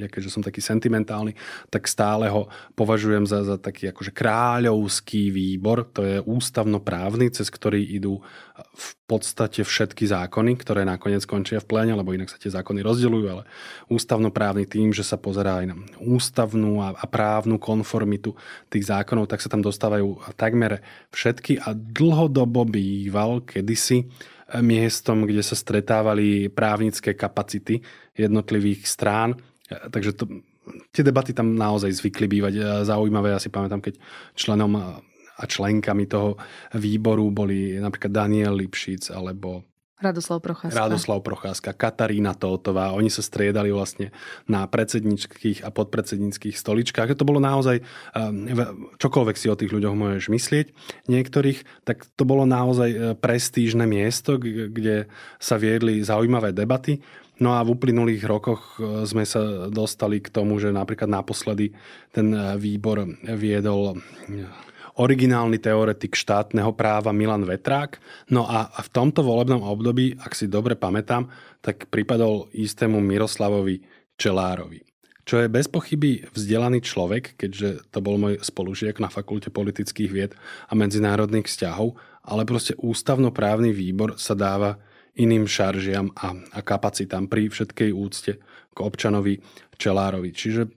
keďže 0.10 0.34
som 0.34 0.42
taký 0.42 0.60
sentimentálny, 0.60 1.38
tak 1.70 1.86
stále 1.86 2.28
ho 2.30 2.50
považujem 2.74 3.30
za, 3.30 3.46
za 3.46 3.56
taký 3.62 3.94
akože 3.94 4.12
kráľovský 4.16 5.30
výbor. 5.30 5.86
To 5.94 6.02
je 6.02 6.18
ústavnoprávny, 6.24 7.30
cez 7.30 7.48
ktorý 7.54 7.84
idú 7.84 8.24
v 8.74 8.90
podstate 9.06 9.62
všetky 9.62 10.10
zákony, 10.10 10.58
ktoré 10.58 10.86
nakoniec 10.86 11.26
končia 11.26 11.62
v 11.62 11.70
pléne, 11.70 11.94
lebo 11.94 12.14
inak 12.14 12.30
sa 12.30 12.42
tie 12.42 12.54
zákony 12.54 12.82
rozdeľujú, 12.82 13.26
ale 13.30 13.44
ústavnoprávny 13.90 14.66
tým, 14.66 14.94
že 14.94 15.06
sa 15.06 15.18
pozerá 15.18 15.62
aj 15.62 15.66
na 15.70 15.76
ústavnú 16.02 16.82
a, 16.82 16.98
a 16.98 17.06
právnu 17.06 17.58
konformitu 17.62 18.34
tých 18.70 18.90
zákonov, 18.90 19.30
tak 19.30 19.42
sa 19.42 19.50
tam 19.50 19.62
dostávajú 19.62 20.38
takmer 20.38 20.82
všetky 21.14 21.62
a 21.62 21.74
dlhodobo 21.74 22.66
býval 22.66 23.46
kedysi 23.46 24.10
miestom, 24.62 25.26
kde 25.26 25.42
sa 25.42 25.58
stretávali 25.58 26.52
právnické 26.52 27.18
kapacity 27.18 27.82
jednotlivých 28.14 28.86
strán 28.86 29.34
Takže 29.68 30.12
to, 30.14 30.28
tie 30.92 31.04
debaty 31.04 31.32
tam 31.32 31.56
naozaj 31.56 31.92
zvykli 31.92 32.28
bývať 32.28 32.84
zaujímavé. 32.84 33.32
Ja 33.32 33.40
si 33.40 33.48
pamätám, 33.48 33.80
keď 33.80 33.96
členom 34.36 34.76
a 35.34 35.44
členkami 35.50 36.06
toho 36.06 36.38
výboru 36.78 37.34
boli 37.34 37.82
napríklad 37.82 38.14
Daniel 38.14 38.54
Lipšic 38.54 39.10
alebo 39.10 39.66
Radoslav 40.02 40.42
Procházka. 40.42 40.76
Radoslav 40.76 41.20
Procházka, 41.22 41.70
Katarína 41.72 42.34
Tótová. 42.34 42.92
Oni 42.98 43.14
sa 43.14 43.22
striedali 43.22 43.70
vlastne 43.70 44.10
na 44.50 44.66
predsedničkých 44.66 45.62
a 45.62 45.70
podpredsednických 45.70 46.58
stoličkách. 46.58 47.14
To 47.14 47.24
bolo 47.24 47.38
naozaj, 47.38 47.86
čokoľvek 48.98 49.38
si 49.38 49.48
o 49.54 49.56
tých 49.56 49.72
ľuďoch 49.72 49.96
môžeš 49.96 50.34
myslieť, 50.34 50.66
niektorých, 51.08 51.86
tak 51.86 52.10
to 52.18 52.26
bolo 52.26 52.44
naozaj 52.44 52.90
e, 52.90 52.98
prestížne 53.16 53.86
miesto, 53.86 54.42
kde 54.42 55.08
sa 55.38 55.62
viedli 55.62 56.02
zaujímavé 56.02 56.52
debaty. 56.52 57.00
No 57.42 57.58
a 57.58 57.66
v 57.66 57.74
uplynulých 57.74 58.24
rokoch 58.26 58.78
e, 58.78 59.06
sme 59.06 59.26
sa 59.30 59.70
dostali 59.70 60.22
k 60.22 60.30
tomu, 60.34 60.58
že 60.58 60.74
napríklad 60.74 61.10
naposledy 61.10 61.74
ten 62.10 62.34
e, 62.34 62.58
výbor 62.58 63.06
viedol 63.38 63.98
originálny 65.00 65.58
teoretik 65.58 66.14
štátneho 66.14 66.74
práva 66.78 67.10
Milan 67.10 67.46
Vetrák. 67.48 67.98
No 68.30 68.46
a 68.46 68.70
v 68.70 68.90
tomto 68.94 69.26
volebnom 69.26 69.66
období, 69.66 70.14
ak 70.22 70.38
si 70.38 70.46
dobre 70.46 70.78
pamätám, 70.78 71.30
tak 71.66 71.90
pripadol 71.90 72.52
istému 72.54 73.02
Miroslavovi 73.02 73.82
Čelárovi. 74.20 74.86
čo 75.24 75.40
je 75.40 75.48
bez 75.48 75.72
pochyby 75.72 76.28
vzdelaný 76.36 76.84
človek, 76.84 77.40
keďže 77.40 77.88
to 77.96 78.04
bol 78.04 78.20
môj 78.20 78.44
spolužiak 78.44 79.00
na 79.00 79.08
fakulte 79.08 79.48
politických 79.48 80.12
vied 80.12 80.32
a 80.68 80.76
medzinárodných 80.76 81.48
vzťahov, 81.48 81.96
ale 82.28 82.44
proste 82.44 82.76
ústavnoprávny 82.76 83.72
výbor 83.72 84.20
sa 84.20 84.36
dáva 84.36 84.76
iným 85.16 85.48
šaržiam 85.48 86.12
a, 86.20 86.36
a 86.36 86.60
kapacitám 86.60 87.32
pri 87.32 87.48
všetkej 87.48 87.90
úcte 87.96 88.32
k 88.74 88.78
občanovi 88.84 89.40
Čelárovi. 89.80 90.36
Čiže 90.36 90.68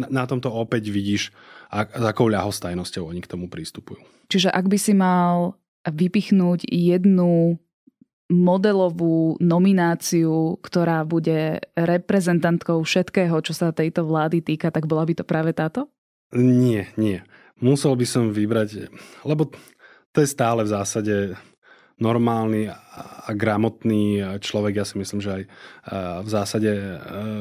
na, 0.00 0.08
na 0.10 0.24
tomto 0.24 0.48
opäť 0.48 0.88
vidíš, 0.88 1.34
ak, 1.74 1.98
s 1.98 2.04
akou 2.06 2.30
ľahostajnosťou 2.30 3.10
oni 3.10 3.18
k 3.18 3.30
tomu 3.30 3.50
prístupujú. 3.50 3.98
Čiže 4.30 4.54
ak 4.54 4.70
by 4.70 4.78
si 4.78 4.94
mal 4.94 5.58
vypichnúť 5.84 6.70
jednu 6.70 7.58
modelovú 8.32 9.36
nomináciu, 9.36 10.56
ktorá 10.64 11.04
bude 11.04 11.60
reprezentantkou 11.76 12.80
všetkého, 12.80 13.36
čo 13.44 13.52
sa 13.52 13.74
tejto 13.74 14.06
vlády 14.08 14.40
týka, 14.40 14.72
tak 14.72 14.88
bola 14.88 15.04
by 15.04 15.12
to 15.12 15.24
práve 15.26 15.52
táto? 15.52 15.90
Nie, 16.32 16.88
nie. 16.96 17.20
Musel 17.60 17.94
by 17.94 18.06
som 18.08 18.32
vybrať, 18.32 18.88
lebo 19.22 19.52
to 20.10 20.18
je 20.24 20.28
stále 20.30 20.64
v 20.64 20.72
zásade 20.72 21.14
normálny 22.02 22.70
a 23.24 23.30
gramotný 23.30 24.38
človek, 24.42 24.82
ja 24.82 24.84
si 24.86 24.98
myslím, 24.98 25.22
že 25.22 25.30
aj 25.30 25.42
v 26.26 26.28
zásade 26.28 26.70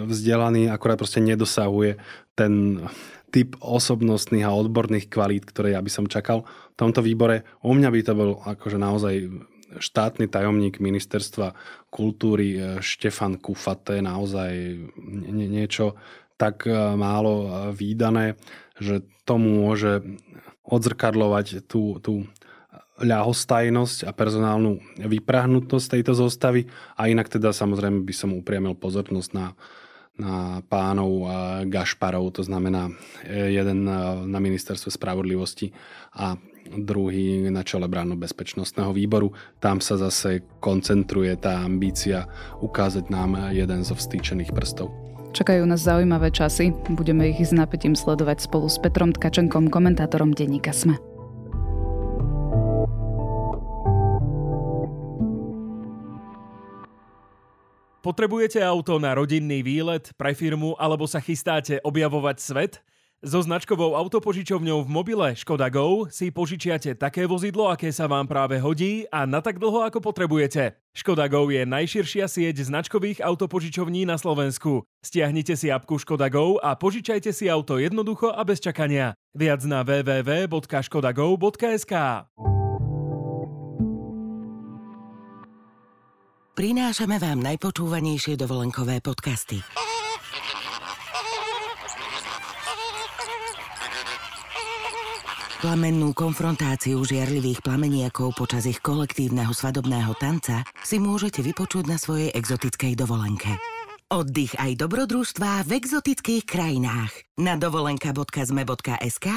vzdelaný, 0.06 0.70
akorát 0.70 1.02
proste 1.02 1.26
nedosahuje 1.26 1.98
ten 2.38 2.86
typ 3.34 3.58
osobnostných 3.58 4.46
a 4.46 4.54
odborných 4.54 5.10
kvalít, 5.10 5.50
ktoré 5.50 5.74
ja 5.74 5.82
by 5.82 5.90
som 5.90 6.06
čakal 6.06 6.46
v 6.46 6.76
tomto 6.78 7.02
výbore. 7.02 7.42
U 7.66 7.74
mňa 7.74 7.90
by 7.90 8.00
to 8.06 8.14
bol 8.14 8.32
akože 8.46 8.78
naozaj 8.78 9.14
štátny 9.82 10.30
tajomník 10.30 10.78
ministerstva 10.78 11.58
kultúry 11.90 12.58
e, 12.58 12.60
Štefan 12.78 13.42
Kufa, 13.42 13.74
to 13.82 13.98
je 13.98 14.02
naozaj 14.06 14.52
niečo 15.34 15.98
tak 16.38 16.70
e, 16.70 16.74
málo 16.94 17.34
e, 17.34 17.50
výdané, 17.74 18.38
že 18.78 19.02
to 19.26 19.42
môže 19.42 20.06
odzrkadlovať 20.62 21.66
tú, 21.66 21.98
tú 22.06 22.30
ľahostajnosť 23.02 24.06
a 24.06 24.12
personálnu 24.14 24.78
vyprahnutosť 25.02 25.98
tejto 25.98 26.14
zostavy 26.14 26.70
a 26.94 27.10
inak 27.10 27.30
teda 27.30 27.50
samozrejme 27.50 28.06
by 28.06 28.14
som 28.14 28.38
upriamil 28.38 28.78
pozornosť 28.78 29.30
na, 29.34 29.58
na 30.14 30.62
pánov 30.70 31.26
Gašparov, 31.66 32.38
to 32.38 32.46
znamená 32.46 32.94
jeden 33.26 33.90
na 34.30 34.40
ministerstve 34.40 34.94
spravodlivosti 34.94 35.74
a 36.14 36.38
druhý 36.70 37.50
na 37.52 37.66
čele 37.66 37.90
bránu 37.90 38.16
bezpečnostného 38.16 38.94
výboru. 38.96 39.34
Tam 39.60 39.82
sa 39.82 40.00
zase 40.00 40.46
koncentruje 40.64 41.36
tá 41.36 41.66
ambícia 41.66 42.30
ukázať 42.64 43.10
nám 43.10 43.52
jeden 43.52 43.84
zo 43.84 43.98
vstýčených 43.98 44.54
prstov. 44.56 44.94
Čakajú 45.34 45.66
nás 45.66 45.82
zaujímavé 45.82 46.30
časy. 46.30 46.70
Budeme 46.94 47.34
ich 47.34 47.42
s 47.42 47.50
napätím 47.50 47.98
sledovať 47.98 48.46
spolu 48.46 48.70
s 48.70 48.78
Petrom 48.78 49.10
Tkačenkom, 49.18 49.74
komentátorom 49.74 50.30
denníka 50.30 50.70
SME. 50.70 51.13
Potrebujete 58.04 58.60
auto 58.60 59.00
na 59.00 59.16
rodinný 59.16 59.64
výlet, 59.64 60.12
pre 60.20 60.36
firmu 60.36 60.76
alebo 60.76 61.08
sa 61.08 61.24
chystáte 61.24 61.80
objavovať 61.88 62.36
svet? 62.36 62.84
So 63.24 63.40
značkovou 63.40 63.96
autopožičovňou 63.96 64.84
v 64.84 64.90
mobile 64.92 65.32
Škoda 65.40 65.72
Go 65.72 66.12
si 66.12 66.28
požičiate 66.28 67.00
také 67.00 67.24
vozidlo, 67.24 67.72
aké 67.72 67.96
sa 67.96 68.12
vám 68.12 68.28
práve 68.28 68.60
hodí 68.60 69.08
a 69.08 69.24
na 69.24 69.40
tak 69.40 69.56
dlho, 69.56 69.88
ako 69.88 70.04
potrebujete. 70.04 70.76
Škoda 70.92 71.32
Go 71.32 71.48
je 71.48 71.64
najširšia 71.64 72.28
sieť 72.28 72.68
značkových 72.68 73.24
autopožičovní 73.24 74.04
na 74.04 74.20
Slovensku. 74.20 74.84
Stiahnite 75.00 75.56
si 75.56 75.72
apku 75.72 75.96
Škoda 75.96 76.28
Go 76.28 76.60
a 76.60 76.76
požičajte 76.76 77.32
si 77.32 77.48
auto 77.48 77.80
jednoducho 77.80 78.36
a 78.36 78.44
bez 78.44 78.60
čakania. 78.60 79.16
Viac 79.32 79.64
na 79.64 79.88
www.škodago.sk 79.88 81.96
Prinášame 86.54 87.18
vám 87.18 87.42
najpočúvanejšie 87.42 88.38
dovolenkové 88.38 89.02
podcasty. 89.02 89.58
Plamennú 95.66 96.14
konfrontáciu 96.14 97.02
žiarlivých 97.02 97.66
plameniakov 97.66 98.38
počas 98.38 98.70
ich 98.70 98.78
kolektívneho 98.86 99.50
svadobného 99.50 100.14
tanca 100.22 100.62
si 100.86 101.02
môžete 101.02 101.42
vypočuť 101.42 101.90
na 101.90 101.98
svojej 101.98 102.30
exotickej 102.38 103.02
dovolenke. 103.02 103.58
Oddych 104.14 104.54
aj 104.54 104.78
dobrodružstvá 104.78 105.66
v 105.66 105.82
exotických 105.82 106.46
krajinách. 106.46 107.34
Na 107.42 107.58
dovolenka.zme.sk 107.58 109.28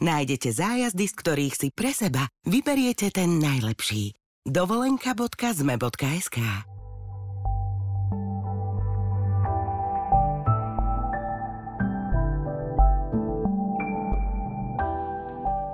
nájdete 0.00 0.48
zájazdy, 0.56 1.04
z 1.04 1.14
ktorých 1.20 1.52
si 1.52 1.68
pre 1.68 1.92
seba 1.92 2.24
vyberiete 2.48 3.12
ten 3.12 3.36
najlepší. 3.36 4.21
dovolenka.zme.sk 4.42 6.38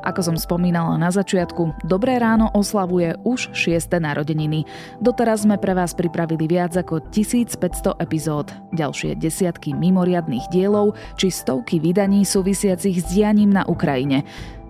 Ako 0.05 0.21
som 0.25 0.37
spomínala 0.41 0.97
na 1.01 1.09
začiatku, 1.09 1.85
Dobré 1.85 2.17
ráno 2.21 2.49
oslavuje 2.53 3.17
už 3.29 3.57
6. 3.57 3.89
narodeniny. 4.01 4.65
Doteraz 5.01 5.49
sme 5.49 5.57
pre 5.61 5.77
vás 5.77 5.93
pripravili 5.93 6.49
viac 6.49 6.77
ako 6.77 7.09
1500 7.09 7.97
epizód, 8.01 8.53
ďalšie 8.73 9.17
desiatky 9.17 9.77
mimoriadných 9.77 10.49
dielov 10.49 10.97
či 11.21 11.33
stovky 11.33 11.81
vydaní 11.81 12.25
súvisiacich 12.25 13.01
s 13.01 13.17
dianím 13.17 13.53
na 13.53 13.69
Ukrajine. 13.69 14.25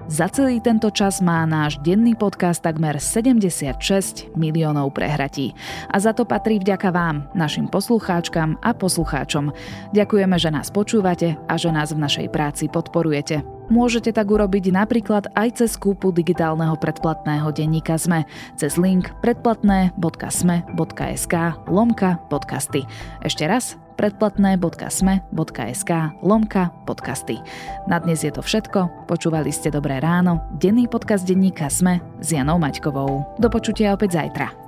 Za 0.09 0.25
celý 0.33 0.57
tento 0.65 0.89
čas 0.89 1.21
má 1.21 1.45
náš 1.45 1.77
denný 1.85 2.17
podcast 2.17 2.65
takmer 2.65 2.97
76 2.97 4.33
miliónov 4.41 4.97
prehratí. 4.97 5.53
A 5.93 6.01
za 6.01 6.17
to 6.17 6.25
patrí 6.25 6.57
vďaka 6.57 6.89
vám, 6.89 7.29
našim 7.37 7.69
poslucháčkam 7.69 8.57
a 8.65 8.73
poslucháčom. 8.73 9.53
Ďakujeme, 9.93 10.33
že 10.41 10.49
nás 10.49 10.73
počúvate 10.73 11.37
a 11.45 11.61
že 11.61 11.69
nás 11.69 11.93
v 11.93 12.01
našej 12.01 12.33
práci 12.33 12.73
podporujete. 12.73 13.45
Môžete 13.69 14.17
tak 14.17 14.33
urobiť 14.33 14.73
napríklad 14.73 15.29
aj 15.37 15.61
cez 15.61 15.77
kúpu 15.77 16.09
digitálneho 16.09 16.81
predplatného 16.81 17.53
denníka 17.53 18.01
ZME, 18.01 18.25
cez 18.57 18.81
link 18.81 19.13
predplatné.sme.sk 19.21 21.35
lomka 21.69 22.17
podcasty. 22.33 22.89
Ešte 23.21 23.45
raz 23.45 23.77
predplatné.sme.sk 23.99 25.91
lomka 26.23 26.71
podcasty. 26.87 27.43
Na 27.91 27.99
dnes 27.99 28.23
je 28.23 28.31
to 28.31 28.41
všetko. 28.41 29.11
Počúvali 29.11 29.51
ste 29.51 29.75
Dobré 29.75 29.99
ráno, 29.99 30.39
denný 30.57 30.87
podcast 30.87 31.27
denníka 31.27 31.67
Sme 31.67 31.99
s 32.23 32.31
Janou 32.31 32.63
Maťkovou. 32.63 33.37
Do 33.43 33.51
počutia 33.51 33.99
opäť 33.99 34.23
zajtra. 34.23 34.68